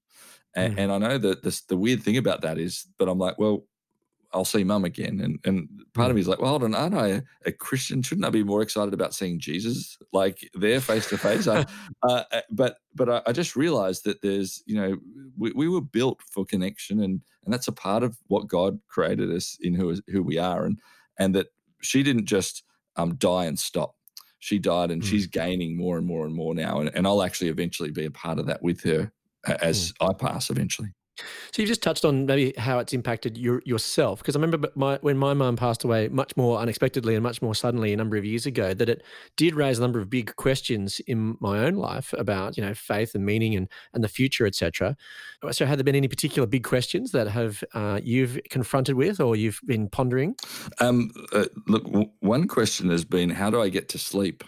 And, 0.57 0.73
Mm. 0.73 0.79
and 0.79 0.93
I 0.93 0.99
know 0.99 1.19
that 1.19 1.43
this, 1.43 1.63
the 1.63 1.77
weird 1.77 2.03
thing 2.03 2.17
about 2.17 2.43
that 2.43 2.59
is, 2.59 2.87
but 2.99 3.09
I'm 3.09 3.19
like, 3.19 3.39
well, 3.39 3.67
I'll 4.33 4.45
see 4.45 4.65
mum 4.65 4.85
again. 4.85 5.21
And 5.21 5.39
and 5.45 5.69
part 5.95 6.09
Mm. 6.09 6.11
of 6.11 6.15
me 6.17 6.21
is 6.21 6.29
like, 6.29 6.41
well, 6.41 6.51
hold 6.51 6.65
on, 6.65 6.75
aren't 6.75 6.95
I 6.95 7.23
a 7.47 7.53
Christian? 7.53 8.03
Shouldn't 8.03 8.25
I 8.27 8.31
be 8.31 8.45
more 8.45 8.63
excited 8.63 8.95
about 8.95 9.15
seeing 9.15 9.41
Jesus 9.41 9.99
like 10.13 10.49
there 10.55 10.81
face 10.81 11.07
to 11.09 11.19
face? 11.19 11.47
But 12.51 12.79
but 12.95 13.09
I, 13.09 13.23
I 13.27 13.33
just 13.33 13.57
realized 13.57 14.05
that 14.05 14.23
there's 14.23 14.63
you 14.67 14.75
know 14.75 14.97
we, 15.37 15.53
we 15.53 15.69
were 15.69 15.81
built 15.81 16.23
for 16.23 16.45
connection, 16.45 17.01
and 17.01 17.21
and 17.45 17.53
that's 17.53 17.69
a 17.69 17.73
part 17.73 18.03
of 18.03 18.19
what 18.29 18.49
God 18.49 18.81
created 18.89 19.31
us 19.31 19.57
in 19.61 19.75
who 19.75 19.91
is 19.91 20.03
who 20.09 20.23
we 20.23 20.39
are, 20.39 20.65
and 20.65 20.79
and 21.19 21.35
that 21.35 21.49
she 21.83 22.03
didn't 22.03 22.27
just 22.27 22.63
um, 22.97 23.15
die 23.17 23.47
and 23.47 23.59
stop. 23.59 23.97
She 24.39 24.59
died, 24.59 24.91
and 24.91 25.03
Mm. 25.03 25.07
she's 25.07 25.27
gaining 25.27 25.77
more 25.77 25.99
and 25.99 26.07
more 26.07 26.25
and 26.27 26.35
more 26.35 26.55
now, 26.55 26.81
and, 26.81 26.91
and 26.95 27.07
I'll 27.07 27.23
actually 27.23 27.49
eventually 27.49 27.91
be 27.91 28.05
a 28.07 28.11
part 28.11 28.39
of 28.39 28.47
that 28.47 28.63
with 28.63 28.83
her 28.83 29.13
as 29.47 29.93
I 30.01 30.13
pass 30.13 30.51
eventually. 30.51 30.95
So 31.53 31.63
you've 31.63 31.69
just 31.69 31.83
touched 31.83 32.05
on 32.05 32.27
maybe 32.27 32.53
how 32.59 32.79
it's 32.79 32.93
impacted 32.93 33.37
your, 33.37 33.63
yourself, 33.65 34.21
because 34.21 34.37
I 34.37 34.41
remember 34.41 34.69
my, 34.75 34.99
when 35.01 35.17
my 35.17 35.35
mum 35.35 35.57
passed 35.57 35.85
away 35.85 36.09
much 36.09 36.37
more 36.37 36.59
unexpectedly 36.59 37.15
and 37.15 37.23
much 37.23 37.43
more 37.43 37.55
suddenly 37.55 37.93
a 37.93 37.97
number 37.97 38.17
of 38.17 38.25
years 38.25 38.47
ago, 38.47 38.75
that 38.75 38.89
it 38.89 39.03
did 39.37 39.55
raise 39.55 39.79
a 39.79 39.83
number 39.83 40.01
of 40.01 40.09
big 40.11 40.35
questions 40.37 41.01
in 41.07 41.37
my 41.41 41.59
own 41.59 41.75
life 41.75 42.15
about 42.17 42.57
you 42.57 42.65
know 42.65 42.75
faith 42.75 43.15
and 43.15 43.25
meaning 43.25 43.55
and 43.55 43.69
and 43.93 44.05
the 44.05 44.09
future, 44.09 44.47
etc. 44.47 44.97
So 45.53 45.67
have 45.67 45.79
there 45.79 45.85
been 45.85 45.95
any 45.95 46.09
particular 46.09 46.47
big 46.47 46.65
questions 46.65 47.13
that 47.13 47.29
have 47.29 47.65
uh, 47.75 48.01
you've 48.03 48.39
confronted 48.51 48.95
with 48.95 49.21
or 49.21 49.37
you've 49.37 49.61
been 49.67 49.89
pondering? 49.89 50.37
Um, 50.79 51.11
uh, 51.33 51.47
look, 51.67 51.85
w- 51.85 52.11
one 52.21 52.47
question 52.47 52.91
has 52.91 53.05
been, 53.05 53.31
how 53.31 53.51
do 53.51 53.61
I 53.61 53.69
get 53.69 53.89
to 53.91 53.99
sleep? 53.99 54.45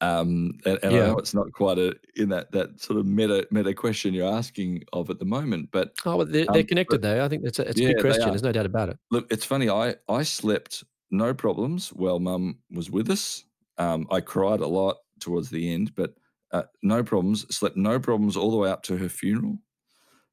Um, 0.00 0.52
and, 0.64 0.78
and 0.82 0.94
I 0.96 0.98
know 0.98 1.18
it's 1.18 1.34
not 1.34 1.50
quite 1.52 1.76
a 1.78 1.94
in 2.16 2.28
that 2.28 2.52
that 2.52 2.80
sort 2.80 2.98
of 3.00 3.06
meta 3.06 3.46
meta 3.50 3.74
question 3.74 4.14
you're 4.14 4.32
asking 4.32 4.84
of 4.92 5.10
at 5.10 5.18
the 5.18 5.24
moment, 5.24 5.70
but 5.72 5.92
Oh, 6.06 6.16
well, 6.18 6.26
they're, 6.26 6.42
Um, 6.42 6.52
they're 6.52 6.62
but- 6.62 6.68
connected 6.68 7.02
though. 7.02 7.24
I 7.24 7.28
think 7.28 7.42
that's 7.42 7.58
a, 7.58 7.68
it's 7.68 7.80
a 7.80 7.82
Yeah, 7.82 7.88
big 7.94 8.00
question. 8.00 8.28
There's 8.28 8.42
no 8.42 8.52
doubt 8.52 8.66
about 8.66 8.90
it. 8.90 8.98
look, 9.10 9.26
it's 9.32 9.44
funny. 9.44 9.68
I 9.68 9.96
I 10.08 10.22
slept 10.22 10.84
no 11.10 11.34
problems 11.34 11.88
while 11.88 12.20
Mum 12.20 12.58
was 12.70 12.90
with 12.90 13.10
us. 13.10 13.44
Um, 13.78 14.06
I 14.10 14.20
cried 14.20 14.60
a 14.60 14.66
lot 14.68 14.96
towards 15.20 15.50
the 15.50 15.72
end, 15.72 15.94
but 15.96 16.14
uh, 16.52 16.62
no 16.82 17.02
problems. 17.02 17.46
Slept 17.54 17.76
no 17.76 17.98
problems 17.98 18.36
all 18.36 18.50
the 18.50 18.56
way 18.56 18.70
up 18.70 18.82
to 18.84 18.96
her 18.96 19.08
funeral. 19.08 19.58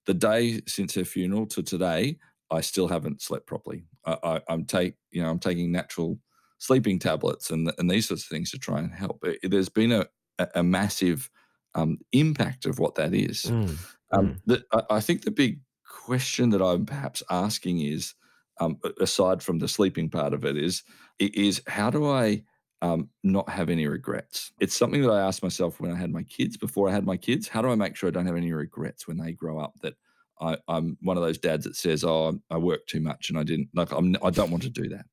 The 0.06 0.14
day 0.14 0.62
since 0.68 0.94
her 0.96 1.06
funeral 1.06 1.48
to 1.48 1.64
today, 1.64 2.18
I 2.52 2.62
still 2.62 2.88
haven't 2.88 3.22
slept 3.24 3.48
properly. 3.48 3.86
I, 4.06 4.18
I, 4.24 4.42
I'm 4.48 4.66
take 4.66 4.94
you 5.12 5.24
know 5.24 5.30
I'm 5.32 5.40
taking 5.40 5.72
natural 5.72 6.20
sleeping 6.66 7.00
tablets 7.00 7.50
and 7.52 7.72
and 7.78 7.90
these 7.90 8.08
sorts 8.08 8.24
of 8.24 8.30
things 8.30 8.52
to 8.52 8.60
try 8.60 8.80
and 8.80 8.94
help. 8.94 9.24
It- 9.26 9.52
there's 9.52 9.70
been 9.70 9.92
a 9.92 10.08
a, 10.54 10.64
massive 10.64 11.30
um, 11.76 11.98
impact 12.12 12.66
of 12.66 12.78
what 12.78 12.96
that 12.96 13.14
is. 13.14 13.44
Mm. 13.44 13.78
Um, 14.12 14.42
the, 14.46 14.66
I, 14.74 14.98
I 14.98 15.00
think 15.00 15.24
the 15.24 15.32
big 15.32 15.62
question 15.90 16.50
that 16.50 16.62
I'm 16.62 16.86
perhaps 16.86 17.24
asking 17.30 17.80
is, 17.80 18.14
um, 18.60 18.80
aside 19.00 19.42
from 19.44 19.60
the 19.60 19.68
sleeping 19.68 20.10
part 20.10 20.34
of 20.34 20.46
it, 20.46 20.58
is 20.58 20.84
is 21.20 21.62
how 21.68 21.90
do 21.90 22.06
I 22.10 22.44
um, 22.82 23.10
not 23.24 23.50
have 23.50 23.70
any 23.70 23.88
regrets? 23.88 24.52
It's 24.60 24.76
something 24.76 25.02
that 25.02 25.12
I 25.12 25.22
asked 25.22 25.44
myself 25.44 25.80
when 25.80 25.92
I 25.92 25.96
had 25.96 26.12
my 26.12 26.24
kids. 26.24 26.58
Before 26.58 26.90
I 26.90 26.92
had 26.92 27.06
my 27.06 27.18
kids, 27.18 27.48
how 27.48 27.62
do 27.62 27.70
I 27.70 27.76
make 27.76 27.96
sure 27.96 28.08
I 28.08 28.12
don't 28.12 28.26
have 28.26 28.36
any 28.36 28.52
regrets 28.54 29.08
when 29.08 29.18
they 29.18 29.32
grow 29.32 29.60
up? 29.60 29.74
That 29.82 29.96
I, 30.40 30.58
I'm 30.68 30.98
one 31.02 31.18
of 31.18 31.24
those 31.24 31.38
dads 31.38 31.66
that 31.66 31.76
says, 31.76 32.04
"Oh, 32.04 32.40
I 32.50 32.58
worked 32.58 32.90
too 32.90 33.02
much 33.02 33.30
and 33.30 33.38
I 33.40 33.44
didn't 33.44 33.70
like. 33.74 33.92
I'm, 33.92 34.16
I 34.24 34.30
don't 34.30 34.52
want 34.52 34.64
to 34.64 34.70
do 34.70 34.90
that." 34.90 35.06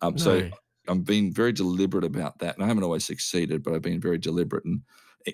Um, 0.00 0.18
So 0.18 0.48
I'm 0.88 1.02
being 1.02 1.32
very 1.32 1.52
deliberate 1.52 2.04
about 2.04 2.38
that, 2.38 2.56
and 2.56 2.64
I 2.64 2.68
haven't 2.68 2.84
always 2.84 3.04
succeeded, 3.04 3.62
but 3.62 3.74
I've 3.74 3.82
been 3.82 4.00
very 4.00 4.18
deliberate. 4.18 4.64
And 4.64 4.82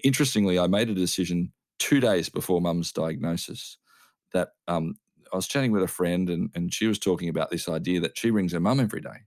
interestingly, 0.02 0.58
I 0.58 0.66
made 0.66 0.88
a 0.88 0.94
decision 0.94 1.52
two 1.78 2.00
days 2.00 2.28
before 2.28 2.60
Mum's 2.60 2.92
diagnosis 2.92 3.78
that 4.32 4.50
um, 4.66 4.96
I 5.32 5.36
was 5.36 5.46
chatting 5.46 5.72
with 5.72 5.82
a 5.82 5.88
friend, 5.88 6.28
and, 6.28 6.50
and 6.54 6.72
she 6.72 6.86
was 6.86 6.98
talking 6.98 7.28
about 7.28 7.50
this 7.50 7.68
idea 7.68 8.00
that 8.00 8.18
she 8.18 8.30
rings 8.30 8.52
her 8.52 8.60
mum 8.60 8.80
every 8.80 9.00
day. 9.00 9.24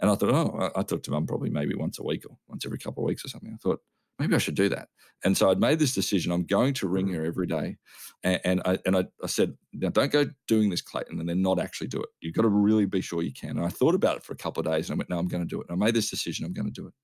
And 0.00 0.10
I 0.10 0.14
thought, 0.16 0.30
oh, 0.30 0.70
I, 0.74 0.80
I 0.80 0.82
talk 0.82 1.04
to 1.04 1.10
mum 1.10 1.26
probably 1.26 1.50
maybe 1.50 1.74
once 1.74 1.98
a 1.98 2.02
week 2.02 2.24
or 2.28 2.36
once 2.48 2.66
every 2.66 2.78
couple 2.78 3.04
of 3.04 3.06
weeks 3.06 3.24
or 3.24 3.28
something. 3.28 3.52
I 3.54 3.56
thought 3.56 3.80
maybe 4.18 4.34
I 4.34 4.38
should 4.38 4.54
do 4.54 4.68
that. 4.70 4.88
And 5.24 5.36
so 5.36 5.50
I'd 5.50 5.60
made 5.60 5.78
this 5.78 5.94
decision. 5.94 6.32
I'm 6.32 6.46
going 6.46 6.74
to 6.74 6.88
ring 6.88 7.06
mm-hmm. 7.06 7.16
her 7.16 7.24
every 7.24 7.46
day, 7.46 7.76
and, 8.24 8.40
and 8.44 8.62
I 8.64 8.78
and 8.84 8.96
I, 8.96 9.04
I 9.22 9.28
said, 9.28 9.54
now 9.72 9.90
don't 9.90 10.10
go 10.10 10.26
doing 10.48 10.68
this, 10.68 10.82
Clayton, 10.82 11.20
and 11.20 11.28
then 11.28 11.42
not 11.42 11.60
actually 11.60 11.86
do 11.86 12.00
it. 12.00 12.08
You've 12.20 12.34
got 12.34 12.42
to 12.42 12.48
really 12.48 12.86
be 12.86 13.00
sure 13.00 13.22
you 13.22 13.32
can. 13.32 13.50
And 13.50 13.64
I 13.64 13.68
thought 13.68 13.94
about 13.94 14.16
it 14.16 14.24
for 14.24 14.32
a 14.32 14.36
couple 14.36 14.60
of 14.60 14.72
days, 14.72 14.90
and 14.90 14.96
I 14.96 14.98
went, 14.98 15.10
no, 15.10 15.18
I'm 15.18 15.28
going 15.28 15.42
to 15.42 15.48
do 15.48 15.60
it. 15.60 15.68
And 15.68 15.80
I 15.80 15.84
made 15.84 15.94
this 15.94 16.10
decision. 16.10 16.44
I'm 16.44 16.52
going 16.52 16.66
to 16.66 16.72
do 16.72 16.88
it. 16.88 16.94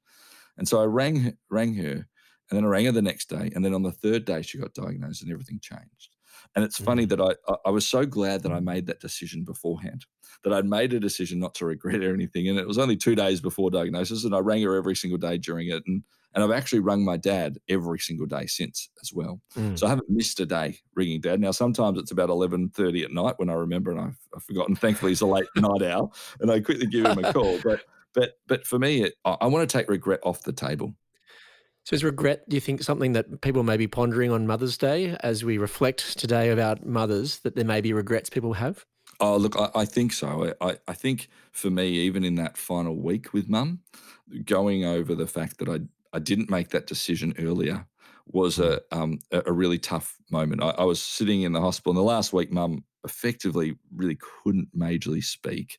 And 0.57 0.67
so 0.67 0.81
I 0.81 0.87
rang 0.87 1.17
her- 1.21 1.39
rang 1.49 1.75
her, 1.75 1.93
and 1.93 2.07
then 2.51 2.65
I 2.65 2.69
rang 2.69 2.87
her 2.87 2.93
the 2.93 3.03
next 3.03 3.29
day, 3.29 3.53
and 3.55 3.65
then 3.65 3.73
on 3.73 3.85
the 3.85 3.93
third 3.93 4.25
day 4.25 4.43
she 4.43 4.59
got 4.59 4.75
diagnosed, 4.75 5.23
and 5.23 5.31
everything 5.31 5.61
changed. 5.63 6.17
And 6.57 6.65
it's 6.65 6.81
funny 6.81 7.07
mm. 7.07 7.11
that 7.11 7.21
I 7.21 7.37
I- 7.53 7.59
I 7.67 7.71
was 7.71 7.87
so 7.87 8.05
glad 8.05 8.43
that 8.43 8.53
I 8.53 8.59
made 8.59 8.87
that 8.87 9.01
decision 9.01 9.45
beforehand, 9.45 10.07
that 10.43 10.53
I'd 10.53 10.67
made 10.67 10.93
a 10.93 10.99
decision 10.99 11.39
not 11.39 11.55
to 11.57 11.67
regret 11.67 12.03
or 12.03 12.15
anything. 12.15 12.49
And 12.49 12.59
it 12.59 12.67
was 12.67 12.79
only 12.79 12.97
two 12.97 13.15
days 13.15 13.41
before 13.41 13.71
diagnosis, 13.71 14.25
and 14.25 14.35
I 14.35 14.41
rang 14.41 14.63
her 14.63 14.75
every 14.75 14.97
single 14.97 15.19
day 15.19 15.39
during 15.39 15.69
it, 15.69 15.85
and 15.87 16.03
and 16.39 16.45
I've 16.45 16.57
actually 16.57 16.79
rung 16.79 17.05
my 17.05 17.17
dad 17.17 17.59
every 17.69 17.99
single 17.99 18.27
day 18.27 18.47
since 18.47 18.91
as 19.03 19.13
well. 19.13 19.41
Mm. 19.57 19.77
So 19.77 19.87
I 19.87 19.91
haven't 19.91 20.09
missed 20.09 20.39
a 20.39 20.47
day 20.47 20.79
ringing 20.95 21.21
dad. 21.21 21.41
Now 21.41 21.51
sometimes 21.51 21.99
it's 21.99 22.13
about 22.13 22.31
eleven 22.31 22.69
thirty 22.69 23.03
at 23.03 23.11
night 23.11 23.35
when 23.39 23.51
I 23.51 23.55
remember 23.55 23.91
and 23.91 24.01
I've, 24.01 24.19
I've 24.37 24.45
forgotten. 24.45 24.77
Thankfully 24.77 25.11
he's 25.11 25.21
a 25.21 25.27
late 25.27 25.49
night 25.57 25.83
owl, 25.83 26.15
and 26.39 26.49
I 26.49 26.61
quickly 26.61 26.87
give 26.87 27.07
him 27.07 27.25
a 27.25 27.33
call. 27.33 27.59
But 27.65 27.81
but 28.15 28.39
but 28.47 28.67
for 28.67 28.79
me, 28.79 29.03
it, 29.03 29.15
I, 29.25 29.37
I 29.41 29.47
want 29.47 29.69
to 29.69 29.77
take 29.79 29.91
regret 29.91 30.21
off 30.23 30.43
the 30.43 30.53
table. 30.53 30.95
So 31.85 31.95
is 31.95 32.05
regret, 32.05 32.49
do 32.49 32.55
you 32.55 32.61
think, 32.61 32.83
something 32.83 33.15
that 33.15 33.41
people 33.41 33.63
may 33.63 33.77
be 33.79 33.87
pondering 33.89 34.31
on 34.31 34.47
Mother's 34.47 34.77
Day 34.79 35.17
as 35.21 35.43
we 35.43 35.59
reflect 35.59 36.19
today 36.19 36.51
about 36.51 36.87
mothers, 36.87 37.39
that 37.41 37.57
there 37.57 37.65
may 37.65 37.81
be 37.81 37.93
regrets 37.95 38.29
people 38.31 38.53
have? 38.53 38.85
Oh, 39.21 39.37
look, 39.39 39.57
I, 39.59 39.71
I 39.75 39.85
think 39.87 40.13
so. 40.13 40.55
I- 40.61 40.79
I 40.87 40.93
think 40.93 41.29
for 41.51 41.71
me, 41.71 41.89
even 41.89 42.25
in 42.25 42.35
that 42.37 42.57
final 42.59 42.95
week 42.95 43.33
with 43.33 43.49
mum, 43.49 43.81
going 44.45 44.85
over 44.85 45.15
the 45.15 45.27
fact 45.27 45.59
that 45.59 45.69
I, 45.69 45.81
I 46.13 46.19
didn't 46.19 46.51
make 46.51 46.71
that 46.71 46.87
decision 46.87 47.35
earlier 47.39 47.87
was 48.27 48.59
a, 48.59 48.81
um, 48.93 49.19
a, 49.33 49.53
really 49.53 49.79
tough 49.79 50.17
moment. 50.31 50.63
I, 50.63 50.71
I 50.71 50.85
was 50.85 51.01
sitting 51.01 51.43
in 51.43 51.53
the 51.53 51.61
hospital, 51.61 51.93
and 51.93 51.99
the 51.99 52.03
last 52.03 52.33
week, 52.33 52.53
mum 52.53 52.85
effectively 53.05 53.77
really 53.95 54.19
couldn't 54.45 54.69
majorly 54.77 55.25
speak. 55.25 55.79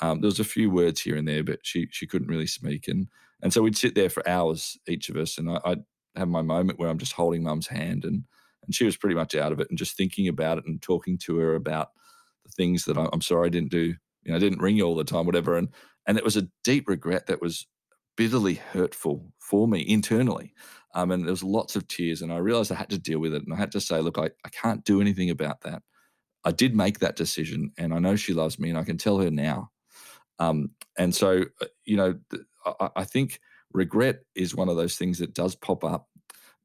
Um, 0.00 0.20
there 0.20 0.28
was 0.28 0.40
a 0.40 0.44
few 0.44 0.70
words 0.70 1.02
here 1.02 1.16
and 1.16 1.28
there, 1.28 1.44
but 1.44 1.60
she 1.62 1.88
she 1.90 2.06
couldn't 2.06 2.28
really 2.28 2.46
speak, 2.46 2.88
and 2.88 3.08
and 3.42 3.52
so 3.52 3.62
we'd 3.62 3.76
sit 3.76 3.94
there 3.94 4.08
for 4.08 4.26
hours, 4.26 4.78
each 4.88 5.10
of 5.10 5.16
us, 5.16 5.36
and 5.36 5.50
I, 5.50 5.60
I'd 5.64 5.84
have 6.16 6.28
my 6.28 6.42
moment 6.42 6.78
where 6.78 6.88
I'm 6.88 6.98
just 6.98 7.12
holding 7.12 7.42
mum's 7.42 7.66
hand, 7.66 8.04
and 8.04 8.24
and 8.64 8.74
she 8.74 8.84
was 8.84 8.96
pretty 8.96 9.14
much 9.14 9.34
out 9.34 9.52
of 9.52 9.60
it, 9.60 9.68
and 9.68 9.78
just 9.78 9.96
thinking 9.96 10.26
about 10.26 10.58
it 10.58 10.64
and 10.66 10.80
talking 10.80 11.18
to 11.18 11.36
her 11.38 11.54
about 11.54 11.90
the 12.44 12.52
things 12.52 12.84
that 12.86 12.96
I, 12.96 13.08
I'm 13.12 13.20
sorry 13.20 13.46
I 13.46 13.50
didn't 13.50 13.70
do. 13.70 13.94
You 14.22 14.32
know, 14.32 14.36
I 14.36 14.40
didn't 14.40 14.60
ring 14.62 14.76
you 14.76 14.84
all 14.84 14.94
the 14.94 15.04
time, 15.04 15.26
whatever. 15.26 15.56
And 15.56 15.68
and 16.06 16.16
it 16.18 16.24
was 16.24 16.36
a 16.36 16.48
deep 16.64 16.88
regret 16.88 17.26
that 17.26 17.42
was 17.42 17.66
bitterly 18.20 18.56
hurtful 18.56 19.32
for 19.38 19.66
me 19.66 19.82
internally. 19.88 20.52
Um, 20.94 21.10
and 21.10 21.24
there 21.24 21.30
was 21.30 21.42
lots 21.42 21.74
of 21.74 21.88
tears, 21.88 22.20
and 22.20 22.30
I 22.30 22.36
realized 22.36 22.70
I 22.70 22.74
had 22.74 22.90
to 22.90 22.98
deal 22.98 23.18
with 23.18 23.32
it, 23.32 23.44
and 23.44 23.54
I 23.54 23.56
had 23.56 23.72
to 23.72 23.80
say, 23.80 23.98
look, 24.02 24.18
I, 24.18 24.28
I 24.44 24.50
can't 24.50 24.84
do 24.84 25.00
anything 25.00 25.30
about 25.30 25.62
that. 25.62 25.80
I 26.44 26.52
did 26.52 26.76
make 26.76 26.98
that 26.98 27.16
decision, 27.16 27.72
and 27.78 27.94
I 27.94 27.98
know 27.98 28.16
she 28.16 28.34
loves 28.34 28.58
me, 28.58 28.68
and 28.68 28.76
I 28.76 28.84
can 28.84 28.98
tell 28.98 29.20
her 29.20 29.30
now. 29.30 29.70
Um, 30.38 30.72
and 30.98 31.14
so, 31.14 31.44
uh, 31.62 31.66
you 31.86 31.96
know, 31.96 32.18
I, 32.66 32.90
I 32.96 33.04
think 33.04 33.40
regret 33.72 34.20
is 34.34 34.54
one 34.54 34.68
of 34.68 34.76
those 34.76 34.98
things 34.98 35.18
that 35.20 35.32
does 35.32 35.54
pop 35.54 35.82
up. 35.82 36.06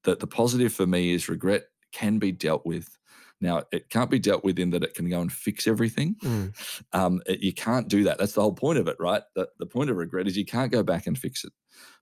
That 0.03 0.19
the 0.19 0.27
positive 0.27 0.73
for 0.73 0.85
me 0.85 1.13
is 1.13 1.29
regret 1.29 1.67
can 1.93 2.19
be 2.19 2.33
dealt 2.33 2.65
with. 2.65 2.97
Now, 3.45 3.63
it 3.71 3.89
can't 3.89 4.09
be 4.09 4.19
dealt 4.19 4.43
with 4.43 4.57
in 4.59 4.71
that 4.71 4.83
it 4.83 4.93
can 4.95 5.09
go 5.09 5.21
and 5.21 5.31
fix 5.31 5.67
everything. 5.67 6.15
Mm. 6.23 6.53
Um, 6.93 7.21
it- 7.25 7.41
you 7.41 7.53
can't 7.53 7.87
do 7.87 8.03
that. 8.05 8.17
That's 8.17 8.33
the 8.33 8.41
whole 8.41 8.53
point 8.53 8.79
of 8.79 8.87
it, 8.87 8.97
right? 8.99 9.23
The, 9.35 9.47
the 9.59 9.65
point 9.65 9.89
of 9.89 9.97
regret 9.97 10.27
is 10.27 10.35
you 10.37 10.45
can't 10.45 10.71
go 10.71 10.83
back 10.83 11.05
and 11.07 11.17
fix 11.17 11.43
it. 11.43 11.53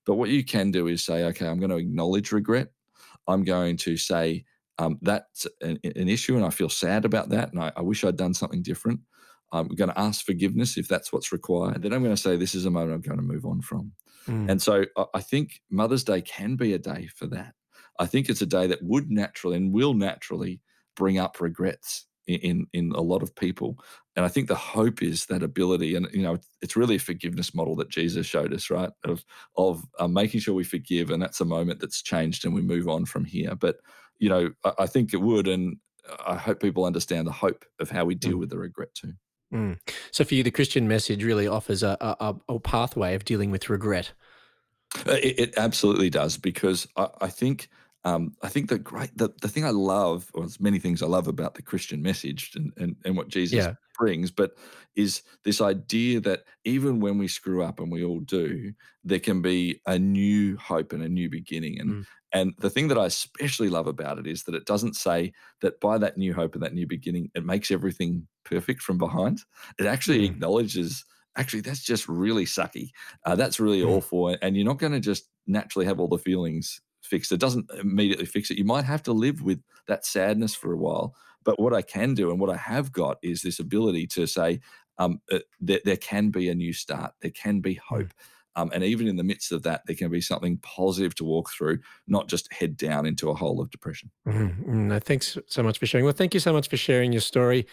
But 0.05 0.15
what 0.15 0.29
you 0.29 0.43
can 0.43 0.71
do 0.71 0.87
is 0.87 1.03
say, 1.05 1.23
okay, 1.25 1.47
I'm 1.47 1.59
going 1.59 1.69
to 1.71 1.77
acknowledge 1.77 2.31
regret. 2.31 2.69
I'm 3.27 3.43
going 3.43 3.77
to 3.77 3.97
say 3.97 4.45
um, 4.79 4.97
that's 5.01 5.45
an, 5.61 5.79
an 5.83 6.09
issue 6.09 6.35
and 6.35 6.45
I 6.45 6.49
feel 6.49 6.69
sad 6.69 7.05
about 7.05 7.29
that. 7.29 7.51
And 7.53 7.61
I, 7.61 7.71
I 7.77 7.81
wish 7.81 8.03
I'd 8.03 8.17
done 8.17 8.33
something 8.33 8.61
different. 8.63 8.99
I'm 9.51 9.67
going 9.67 9.89
to 9.89 9.99
ask 9.99 10.25
forgiveness 10.25 10.77
if 10.77 10.87
that's 10.87 11.13
what's 11.13 11.31
required. 11.31 11.83
Then 11.83 11.93
I'm 11.93 12.03
going 12.03 12.15
to 12.15 12.21
say, 12.21 12.35
this 12.35 12.55
is 12.55 12.65
a 12.65 12.71
moment 12.71 12.93
I'm 12.95 13.01
going 13.01 13.19
to 13.19 13.33
move 13.33 13.45
on 13.45 13.61
from. 13.61 13.91
Mm. 14.27 14.49
And 14.49 14.61
so 14.61 14.85
I- 14.97 15.05
I 15.13 15.21
think 15.21 15.61
Mother's 15.69 16.03
Day 16.03 16.21
can 16.21 16.55
be 16.55 16.73
a 16.73 16.79
day 16.79 17.07
for 17.15 17.27
that. 17.27 17.53
I 17.99 18.07
think 18.07 18.27
it's 18.29 18.41
a 18.41 18.47
day 18.47 18.65
that 18.67 18.81
would 18.81 19.11
naturally 19.11 19.55
and 19.57 19.71
will 19.71 19.93
naturally 19.93 20.59
bring 20.95 21.17
up 21.17 21.41
regrets 21.41 22.05
in, 22.27 22.67
in, 22.73 22.91
a 22.93 23.01
lot 23.01 23.21
of 23.21 23.35
people. 23.35 23.77
And 24.15 24.25
I 24.25 24.29
think 24.29 24.47
the 24.47 24.55
hope 24.55 25.01
is 25.03 25.25
that 25.25 25.43
ability, 25.43 25.95
and 25.95 26.07
you 26.13 26.21
know, 26.21 26.37
it's 26.61 26.75
really 26.75 26.95
a 26.95 26.99
forgiveness 26.99 27.53
model 27.53 27.75
that 27.77 27.89
Jesus 27.89 28.25
showed 28.25 28.53
us, 28.53 28.69
right? 28.69 28.91
Of 29.03 29.25
of 29.57 29.85
uh, 29.99 30.07
making 30.07 30.39
sure 30.39 30.53
we 30.53 30.63
forgive, 30.63 31.09
and 31.09 31.21
that's 31.21 31.41
a 31.41 31.45
moment 31.45 31.79
that's 31.79 32.01
changed, 32.01 32.45
and 32.45 32.53
we 32.53 32.61
move 32.61 32.87
on 32.87 33.05
from 33.05 33.25
here. 33.25 33.55
But 33.55 33.77
you 34.19 34.29
know, 34.29 34.51
I, 34.63 34.73
I 34.79 34.85
think 34.87 35.13
it 35.13 35.21
would, 35.21 35.47
and 35.47 35.77
I 36.25 36.35
hope 36.35 36.61
people 36.61 36.85
understand 36.85 37.27
the 37.27 37.31
hope 37.31 37.65
of 37.79 37.89
how 37.89 38.05
we 38.05 38.15
deal 38.15 38.37
Mm. 38.37 38.39
with 38.39 38.49
the 38.51 38.59
regret 38.59 38.93
too. 38.93 39.13
Mm. 39.53 39.79
So 40.11 40.23
for 40.23 40.35
you, 40.35 40.43
the 40.43 40.51
Christian 40.51 40.87
message 40.87 41.23
really 41.23 41.47
offers 41.47 41.83
a, 41.83 41.97
a, 41.99 42.15
a- 42.19 42.55
a 42.55 42.59
pathway 42.59 43.15
of 43.15 43.25
dealing 43.25 43.51
with 43.51 43.69
regret. 43.69 44.13
Uh, 45.07 45.13
It, 45.13 45.39
it 45.39 45.53
absolutely 45.57 46.09
does 46.09 46.37
because 46.37 46.87
I, 46.95 47.07
I 47.21 47.29
think 47.29 47.69
um, 48.05 48.35
I 48.41 48.49
think 48.49 48.69
the 48.69 48.79
great 48.79 49.17
the, 49.17 49.29
the 49.41 49.47
thing 49.47 49.65
I 49.65 49.69
love, 49.71 50.29
or 50.33 50.41
there's 50.41 50.59
many 50.59 50.79
things 50.79 51.01
I 51.01 51.07
love 51.07 51.27
about 51.27 51.55
the 51.55 51.61
Christian 51.61 52.01
message 52.01 52.51
and 52.55 52.73
and, 52.77 52.95
and 53.05 53.15
what 53.17 53.29
Jesus 53.29 53.67
Yeah. 53.67 53.75
brings, 53.97 54.31
but 54.31 54.53
is 54.95 55.21
this 55.43 55.61
idea 55.61 56.19
that 56.21 56.43
even 56.65 56.99
when 56.99 57.17
we 57.17 57.27
screw 57.27 57.63
up, 57.63 57.79
and 57.79 57.91
we 57.91 58.03
all 58.03 58.19
do, 58.19 58.73
there 59.03 59.19
can 59.19 59.41
be 59.41 59.79
a 59.85 59.99
new 59.99 60.57
hope 60.57 60.91
and 60.93 61.03
a 61.03 61.09
new 61.09 61.29
beginning. 61.29 61.79
And 61.79 61.95
Mm. 61.95 62.03
and 62.33 62.53
the 62.57 62.69
thing 62.69 62.87
that 62.87 62.97
I 62.97 63.05
especially 63.05 63.69
love 63.69 63.85
about 63.87 64.17
it 64.17 64.25
is 64.27 64.43
that 64.43 64.55
it 64.55 64.65
doesn't 64.65 64.95
say 64.95 65.33
that 65.61 65.79
by 65.79 65.97
that 65.99 66.17
new 66.17 66.33
hope 66.33 66.55
and 66.55 66.63
that 66.63 66.73
new 66.73 66.87
beginning, 66.87 67.29
it 67.35 67.45
makes 67.45 67.69
everything 67.71 68.27
perfect 68.43 68.81
from 68.81 68.97
behind. 68.97 69.41
It 69.79 69.85
actually 69.85 70.23
Mm. 70.23 70.25
acknowledges, 70.25 71.05
actually, 71.37 71.61
that's 71.61 71.83
just 71.83 72.07
really 72.09 72.45
sucky. 72.45 72.89
Uh, 73.25 73.35
that's 73.35 73.59
really 73.59 73.83
Mm. 73.83 73.83
awful, 73.83 74.35
and 74.41 74.55
you're 74.55 74.65
not 74.65 74.79
going 74.79 74.93
to 74.93 74.99
just 74.99 75.29
naturally 75.45 75.85
have 75.85 75.99
all 75.99 76.07
the 76.07 76.17
feelings 76.17 76.81
fixed. 77.03 77.31
It 77.31 77.39
doesn't 77.39 77.69
immediately 77.79 78.25
fix 78.25 78.49
it. 78.51 78.57
You 78.57 78.65
might 78.65 78.85
have 78.85 79.03
to 79.03 79.13
live 79.13 79.41
with 79.41 79.61
that 79.87 80.05
sadness 80.05 80.55
for 80.55 80.73
a 80.73 80.77
while. 80.77 81.15
But 81.43 81.59
what 81.59 81.73
I 81.73 81.81
can 81.81 82.13
do 82.13 82.31
and 82.31 82.39
what 82.39 82.49
I 82.49 82.57
have 82.57 82.91
got 82.91 83.17
is 83.21 83.41
this 83.41 83.59
ability 83.59 84.07
to 84.07 84.25
say, 84.25 84.61
um, 84.97 85.19
uh, 85.31 85.39
there, 85.59 85.81
there 85.83 85.97
can 85.97 86.29
be 86.29 86.49
a 86.49 86.55
new 86.55 86.71
start. 86.71 87.13
There 87.21 87.31
can 87.31 87.59
be 87.59 87.73
hope. 87.73 88.13
Um, 88.55 88.69
and 88.73 88.83
even 88.83 89.07
in 89.07 89.15
the 89.15 89.23
midst 89.23 89.51
of 89.51 89.63
that, 89.63 89.81
there 89.87 89.95
can 89.95 90.11
be 90.11 90.21
something 90.21 90.57
positive 90.57 91.15
to 91.15 91.23
walk 91.23 91.49
through, 91.49 91.79
not 92.07 92.27
just 92.27 92.53
head 92.53 92.77
down 92.77 93.05
into 93.05 93.29
a 93.29 93.33
hole 93.33 93.59
of 93.59 93.71
depression. 93.71 94.11
Mhm. 94.27 94.65
No, 94.67 94.99
thanks 94.99 95.37
so 95.47 95.63
much 95.63 95.79
for 95.79 95.87
sharing. 95.87 96.05
Well, 96.05 96.13
thank 96.13 96.33
you 96.33 96.39
so 96.39 96.53
much 96.53 96.69
for 96.69 96.77
sharing 96.77 97.11
your 97.11 97.21
story 97.21 97.65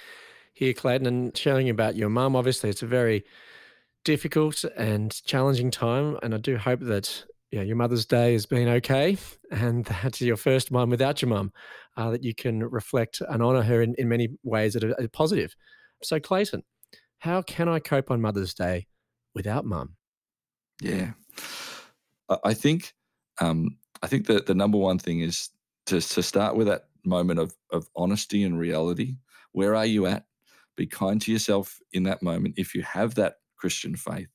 here, 0.55 0.73
Clayton, 0.73 1.07
and 1.07 1.37
sharing 1.37 1.69
about 1.69 1.97
your 1.97 2.09
mum. 2.09 2.35
Obviously, 2.35 2.71
it's 2.71 2.83
a 2.83 2.87
very 2.87 3.25
difficult 4.05 4.65
and 4.77 5.23
challenging 5.25 5.71
time, 5.71 6.19
and 6.23 6.35
I 6.35 6.39
do 6.39 6.57
hope 6.57 6.81
that 6.81 7.27
yeah, 7.51 7.63
your 7.63 7.77
Mother's 7.77 8.07
Day 8.07 8.33
has 8.33 8.47
been 8.47 8.69
okay, 8.69 9.17
and 9.51 9.85
that's 10.03 10.21
your 10.21 10.37
first 10.37 10.71
one 10.71 10.89
without 10.89 11.21
your 11.21 11.31
mum, 11.31 11.53
uh, 11.97 12.11
that 12.11 12.23
you 12.23 12.35
can 12.35 12.63
reflect 12.63 13.21
and 13.21 13.43
honour 13.43 13.63
her 13.63 13.83
in, 13.83 13.95
in 13.99 14.09
many 14.09 14.29
ways 14.43 14.75
that 14.75 14.85
are, 14.85 15.09
positive. 15.09 15.55
So, 16.03 16.21
Clayton, 16.21 16.63
how 17.19 17.43
can 17.43 17.69
I 17.69 17.81
cope 17.81 18.11
on 18.11 18.21
Mother's 18.21 18.55
Day 18.55 18.87
without 19.35 19.65
mum? 19.65 19.97
Yeah, 20.81 21.11
I 22.29 22.37
I 22.45 22.55
think 22.55 22.95
um, 23.41 23.77
I 24.03 24.07
think 24.07 24.27
that 24.27 24.47
the 24.47 24.55
number 24.55 24.79
one 24.79 24.99
thing 24.99 25.21
is 25.21 25.51
to 25.87 26.01
to 26.01 26.23
start 26.23 26.57
with 26.57 26.69
that 26.69 26.87
moment 27.05 27.41
of 27.41 27.55
of 27.73 27.89
honesty 27.97 28.45
and 28.45 28.59
reality. 28.59 29.17
Where 29.53 29.75
are 29.75 29.87
you 29.87 30.07
at? 30.07 30.25
Be 30.77 30.87
kind 30.87 31.21
to 31.23 31.33
yourself 31.33 31.79
in 31.93 32.05
that 32.05 32.23
moment. 32.23 32.55
If 32.57 32.75
you 32.75 32.83
have 32.83 33.17
that 33.17 33.39
Christian 33.57 33.97
faith, 33.97 34.29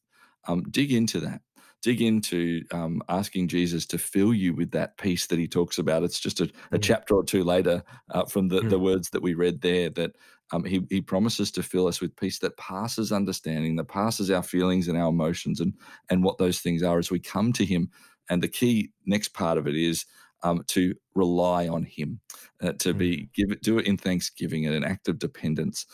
um, 0.47 0.63
dig 0.69 0.91
into 0.91 1.21
that. 1.21 1.41
Dig 1.81 2.01
into 2.01 2.63
um, 2.71 3.01
asking 3.09 3.47
Jesus 3.47 3.85
to 3.87 3.97
fill 3.99 4.33
you 4.33 4.55
with 4.55 4.71
that 4.71 4.97
peace 4.97 5.27
that 5.27 5.37
he 5.37 5.47
talks 5.47 5.77
about. 5.77 6.03
It's 6.03 6.19
just 6.19 6.41
a, 6.41 6.51
a 6.73 6.79
Mhm. 6.79 6.79
chapter 6.79 7.13
or 7.15 7.23
two 7.23 7.43
later 7.43 7.83
uh, 8.09 8.25
from 8.25 8.47
the, 8.47 8.63
the 8.63 8.79
Mm. 8.79 8.79
words 8.79 9.11
that 9.11 9.21
we 9.21 9.35
read 9.35 9.61
there 9.61 9.89
that 9.91 10.15
um, 10.51 10.63
he, 10.63 10.85
he 10.89 11.01
promises 11.01 11.51
to 11.51 11.63
fill 11.63 11.87
us 11.87 12.01
with 12.01 12.15
peace 12.15 12.39
that 12.39 12.57
passes 12.57 13.11
understanding, 13.11 13.75
that 13.75 13.85
passes 13.87 14.31
our 14.31 14.43
feelings 14.43 14.87
and 14.87 14.97
our 14.97 15.09
emotions, 15.09 15.59
and 15.59 15.73
and 16.09 16.23
what 16.23 16.37
those 16.37 16.59
things 16.59 16.83
are 16.83 16.97
as 16.99 17.11
we 17.11 17.19
come 17.19 17.53
to 17.53 17.65
Him. 17.65 17.89
And 18.29 18.41
the 18.41 18.47
key 18.47 18.91
next 19.05 19.29
part 19.33 19.57
of 19.57 19.67
it 19.67 19.75
is 19.75 20.05
um, 20.43 20.63
to 20.67 20.95
rely 21.15 21.67
on 21.67 21.83
Him, 21.83 22.19
uh, 22.61 22.73
to 22.73 22.93
be 22.93 23.29
give 23.35 23.51
it, 23.51 23.61
do 23.63 23.77
it 23.79 23.87
in 23.87 23.97
thanksgiving 23.97 24.65
and 24.65 24.75
an 24.75 24.83
act 24.83 25.07
of 25.07 25.19
dependence. 25.19 25.85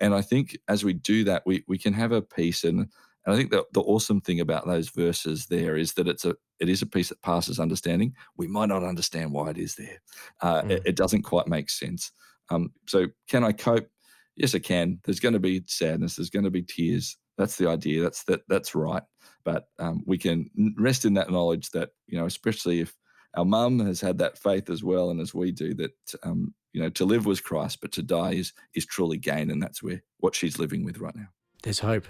And 0.00 0.14
I 0.14 0.22
think 0.22 0.56
as 0.68 0.84
we 0.84 0.92
do 0.94 1.24
that, 1.24 1.42
we 1.46 1.64
we 1.68 1.78
can 1.78 1.92
have 1.94 2.12
a 2.12 2.22
peace. 2.22 2.64
And 2.64 2.90
and 3.24 3.34
I 3.34 3.36
think 3.38 3.50
that 3.50 3.64
the 3.72 3.80
awesome 3.80 4.20
thing 4.20 4.40
about 4.40 4.66
those 4.66 4.90
verses 4.90 5.46
there 5.46 5.76
is 5.76 5.94
that 5.94 6.08
it's 6.08 6.24
a 6.24 6.34
it 6.60 6.68
is 6.68 6.82
a 6.82 6.86
peace 6.86 7.08
that 7.08 7.22
passes 7.22 7.58
understanding. 7.58 8.14
We 8.36 8.46
might 8.46 8.68
not 8.68 8.84
understand 8.84 9.32
why 9.32 9.50
it 9.50 9.58
is 9.58 9.74
there. 9.74 10.00
Uh, 10.40 10.62
it, 10.68 10.82
Mm. 10.82 10.86
it 10.86 10.96
doesn't 10.96 11.22
quite 11.22 11.48
make 11.48 11.70
sense. 11.70 12.12
Um, 12.50 12.72
so 12.86 13.06
can 13.28 13.42
I 13.44 13.52
cope? 13.52 13.88
Yes, 14.36 14.54
I 14.54 14.58
can. 14.58 15.00
There's 15.04 15.20
going 15.20 15.32
to 15.34 15.40
be 15.40 15.62
sadness. 15.66 16.16
There's 16.16 16.30
going 16.30 16.44
to 16.44 16.50
be 16.50 16.62
tears. 16.62 17.16
That's 17.38 17.56
the 17.56 17.68
idea. 17.68 18.02
That's 18.02 18.24
that. 18.24 18.42
That's 18.48 18.74
right. 18.74 19.02
But 19.44 19.68
um, 19.78 20.02
we 20.06 20.18
can 20.18 20.50
rest 20.78 21.04
in 21.04 21.14
that 21.14 21.30
knowledge 21.30 21.70
that 21.70 21.90
you 22.06 22.18
know, 22.18 22.26
especially 22.26 22.80
if 22.80 22.94
our 23.36 23.44
mum 23.44 23.80
has 23.80 24.00
had 24.00 24.18
that 24.18 24.38
faith 24.38 24.70
as 24.70 24.84
well, 24.84 25.10
and 25.10 25.20
as 25.20 25.34
we 25.34 25.50
do, 25.50 25.74
that 25.74 25.92
um, 26.22 26.54
you 26.72 26.80
know, 26.82 26.90
to 26.90 27.04
live 27.04 27.26
was 27.26 27.40
Christ, 27.40 27.80
but 27.80 27.92
to 27.92 28.02
die 28.02 28.32
is 28.34 28.52
is 28.74 28.86
truly 28.86 29.18
gain, 29.18 29.50
and 29.50 29.62
that's 29.62 29.82
where 29.82 30.02
what 30.18 30.34
she's 30.34 30.58
living 30.58 30.84
with 30.84 30.98
right 30.98 31.16
now. 31.16 31.28
There's 31.62 31.80
hope. 31.80 32.06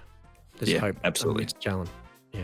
There's 0.59 0.73
Yeah, 0.73 0.81
hope. 0.81 0.97
Um, 0.97 1.01
absolutely. 1.05 1.45
It's 1.45 1.53
challenge. 1.55 1.91
Yeah. 2.33 2.43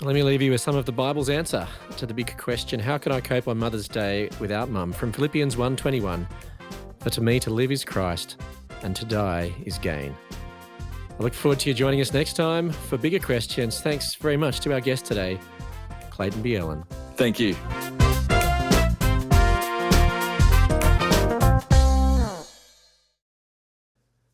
Let 0.00 0.14
me 0.14 0.22
leave 0.22 0.40
you 0.40 0.50
with 0.50 0.60
some 0.60 0.76
of 0.76 0.86
the 0.86 0.92
Bible's 0.92 1.28
answer 1.28 1.66
to 1.96 2.06
the 2.06 2.14
big 2.14 2.36
question: 2.38 2.80
How 2.80 2.98
can 2.98 3.12
I 3.12 3.20
cope 3.20 3.48
on 3.48 3.58
Mother's 3.58 3.88
Day 3.88 4.30
without 4.40 4.70
Mum? 4.70 4.92
From 4.92 5.12
Philippians 5.12 5.56
1:21. 5.56 6.26
For 7.00 7.10
to 7.10 7.20
me 7.20 7.40
to 7.40 7.50
live 7.50 7.72
is 7.72 7.84
Christ, 7.84 8.40
and 8.82 8.94
to 8.96 9.04
die 9.04 9.52
is 9.64 9.78
gain. 9.78 10.14
I 11.18 11.22
look 11.22 11.34
forward 11.34 11.58
to 11.60 11.68
you 11.68 11.74
joining 11.74 12.00
us 12.00 12.14
next 12.14 12.34
time 12.34 12.70
for 12.70 12.96
bigger 12.96 13.18
questions. 13.18 13.80
Thanks 13.80 14.14
very 14.14 14.38
much 14.38 14.60
to 14.60 14.72
our 14.72 14.80
guest 14.80 15.04
today, 15.04 15.38
Clayton 16.10 16.42
Bielen. 16.42 16.86
Thank 17.16 17.38
you. 17.38 17.54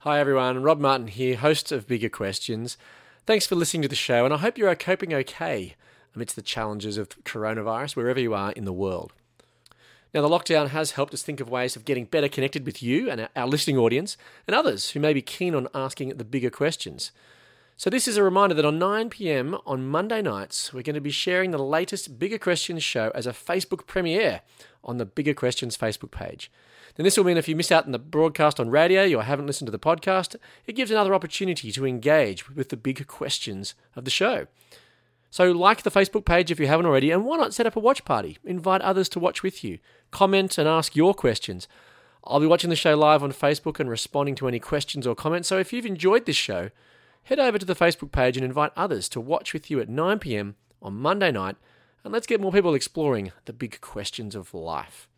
Hi 0.06 0.20
everyone, 0.20 0.62
Rob 0.62 0.78
Martin 0.78 1.08
here, 1.08 1.34
host 1.34 1.72
of 1.72 1.88
Bigger 1.88 2.08
Questions. 2.08 2.78
Thanks 3.26 3.44
for 3.44 3.56
listening 3.56 3.82
to 3.82 3.88
the 3.88 3.96
show, 3.96 4.24
and 4.24 4.32
I 4.32 4.36
hope 4.36 4.56
you 4.56 4.68
are 4.68 4.76
coping 4.76 5.12
okay 5.12 5.74
amidst 6.14 6.36
the 6.36 6.42
challenges 6.42 6.96
of 6.96 7.08
coronavirus 7.24 7.96
wherever 7.96 8.20
you 8.20 8.32
are 8.32 8.52
in 8.52 8.66
the 8.66 8.72
world. 8.72 9.12
Now, 10.14 10.22
the 10.22 10.28
lockdown 10.28 10.68
has 10.68 10.92
helped 10.92 11.12
us 11.12 11.24
think 11.24 11.40
of 11.40 11.50
ways 11.50 11.74
of 11.74 11.84
getting 11.84 12.04
better 12.04 12.28
connected 12.28 12.64
with 12.64 12.84
you 12.84 13.10
and 13.10 13.28
our- 13.34 13.48
listening 13.48 13.78
audience 13.78 14.16
and 14.46 14.54
others 14.54 14.90
who 14.90 15.00
may 15.00 15.12
be 15.12 15.22
keen 15.22 15.56
on 15.56 15.66
asking 15.74 16.10
the 16.10 16.24
bigger 16.24 16.50
questions. 16.50 17.10
So, 17.76 17.90
this 17.90 18.06
is 18.06 18.16
a 18.16 18.22
reminder 18.22 18.54
that 18.54 18.64
on 18.64 18.78
9 18.78 19.10
pm 19.10 19.58
on 19.66 19.88
Monday 19.88 20.22
nights, 20.22 20.72
we're 20.72 20.82
going 20.82 20.94
to 20.94 21.00
be 21.00 21.10
sharing 21.10 21.50
the 21.50 21.58
latest 21.58 22.16
Bigger 22.16 22.38
Questions 22.38 22.84
show 22.84 23.10
as 23.12 23.26
a 23.26 23.32
Facebook 23.32 23.88
premiere 23.88 24.42
on 24.84 24.98
the 24.98 25.04
Bigger 25.04 25.34
Questions 25.34 25.76
Facebook 25.76 26.12
page. 26.12 26.48
Then, 26.96 27.04
this 27.04 27.16
will 27.16 27.24
mean 27.24 27.36
if 27.36 27.48
you 27.48 27.56
miss 27.56 27.70
out 27.70 27.84
on 27.84 27.92
the 27.92 27.98
broadcast 27.98 28.58
on 28.58 28.70
radio 28.70 29.18
or 29.18 29.22
haven't 29.22 29.46
listened 29.46 29.66
to 29.66 29.72
the 29.72 29.78
podcast, 29.78 30.36
it 30.66 30.74
gives 30.74 30.90
another 30.90 31.14
opportunity 31.14 31.70
to 31.72 31.86
engage 31.86 32.48
with 32.48 32.70
the 32.70 32.76
big 32.76 33.06
questions 33.06 33.74
of 33.94 34.04
the 34.04 34.10
show. 34.10 34.46
So, 35.30 35.52
like 35.52 35.82
the 35.82 35.90
Facebook 35.90 36.24
page 36.24 36.50
if 36.50 36.58
you 36.58 36.66
haven't 36.66 36.86
already, 36.86 37.10
and 37.10 37.24
why 37.24 37.36
not 37.36 37.52
set 37.52 37.66
up 37.66 37.76
a 37.76 37.80
watch 37.80 38.04
party? 38.06 38.38
Invite 38.44 38.80
others 38.80 39.08
to 39.10 39.20
watch 39.20 39.42
with 39.42 39.62
you. 39.62 39.78
Comment 40.10 40.56
and 40.56 40.66
ask 40.66 40.96
your 40.96 41.12
questions. 41.12 41.68
I'll 42.24 42.40
be 42.40 42.46
watching 42.46 42.70
the 42.70 42.76
show 42.76 42.96
live 42.96 43.22
on 43.22 43.32
Facebook 43.32 43.78
and 43.78 43.90
responding 43.90 44.34
to 44.36 44.48
any 44.48 44.58
questions 44.58 45.06
or 45.06 45.14
comments. 45.14 45.48
So, 45.48 45.58
if 45.58 45.74
you've 45.74 45.84
enjoyed 45.84 46.24
this 46.24 46.36
show, 46.36 46.70
head 47.24 47.38
over 47.38 47.58
to 47.58 47.66
the 47.66 47.74
Facebook 47.74 48.12
page 48.12 48.38
and 48.38 48.46
invite 48.46 48.72
others 48.74 49.08
to 49.10 49.20
watch 49.20 49.52
with 49.52 49.70
you 49.70 49.80
at 49.80 49.90
9 49.90 50.18
pm 50.20 50.56
on 50.80 50.94
Monday 50.94 51.30
night, 51.30 51.56
and 52.04 52.12
let's 52.12 52.26
get 52.26 52.40
more 52.40 52.52
people 52.52 52.74
exploring 52.74 53.32
the 53.44 53.52
big 53.52 53.80
questions 53.82 54.34
of 54.34 54.54
life. 54.54 55.08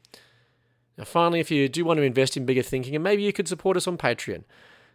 Now, 0.99 1.05
finally, 1.05 1.39
if 1.39 1.51
you 1.51 1.69
do 1.69 1.85
want 1.85 1.99
to 1.99 2.03
invest 2.03 2.37
in 2.37 2.45
bigger 2.45 2.63
thinking, 2.63 2.97
and 2.97 3.05
maybe 3.05 3.23
you 3.23 3.33
could 3.33 3.47
support 3.47 3.77
us 3.77 3.87
on 3.87 3.97
Patreon. 3.97 4.43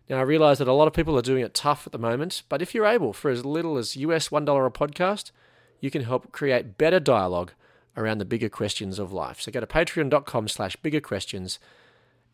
Now, 0.09 0.17
I 0.17 0.23
realize 0.23 0.59
that 0.59 0.67
a 0.67 0.73
lot 0.73 0.87
of 0.87 0.93
people 0.93 1.17
are 1.17 1.21
doing 1.21 1.43
it 1.43 1.53
tough 1.53 1.87
at 1.87 1.93
the 1.93 1.97
moment, 1.97 2.43
but 2.49 2.61
if 2.61 2.75
you're 2.75 2.85
able, 2.85 3.13
for 3.13 3.31
as 3.31 3.45
little 3.45 3.77
as 3.77 3.95
US 3.95 4.27
$1 4.27 4.67
a 4.67 4.69
podcast, 4.69 5.31
you 5.79 5.89
can 5.89 6.03
help 6.03 6.33
create 6.33 6.77
better 6.77 6.99
dialogue 6.99 7.53
around 7.95 8.17
the 8.17 8.25
bigger 8.25 8.49
questions 8.49 8.99
of 8.99 9.13
life. 9.13 9.39
So 9.39 9.51
go 9.51 9.61
to 9.61 9.67
patreon.com 9.67 10.49
slash 10.49 10.75
bigger 10.75 10.99
questions, 10.99 11.57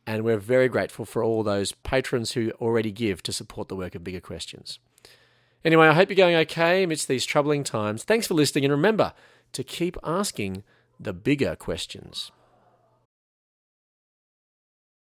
and 0.08 0.24
we're 0.24 0.38
very 0.38 0.68
grateful 0.68 1.06
for 1.06 1.24
all 1.24 1.44
those 1.44 1.74
patrons 1.74 2.32
who 2.32 2.50
already 2.60 2.92
give 2.92 3.22
to 3.24 3.32
support 3.32 3.68
the 3.68 3.76
work 3.76 3.94
of 3.94 4.04
Bigger 4.04 4.22
Questions. 4.22 4.80
Anyway, 5.64 5.88
I 5.88 5.94
hope 5.94 6.10
you're 6.10 6.16
going 6.16 6.36
okay 6.38 6.84
amidst 6.84 7.08
these 7.08 7.26
troubling 7.26 7.64
times. 7.64 8.04
Thanks 8.04 8.26
for 8.26 8.34
listening, 8.34 8.66
and 8.66 8.72
remember 8.72 9.14
to 9.52 9.64
keep 9.64 9.96
asking 10.04 10.64
the 11.00 11.14
bigger 11.14 11.56
questions. 11.56 12.32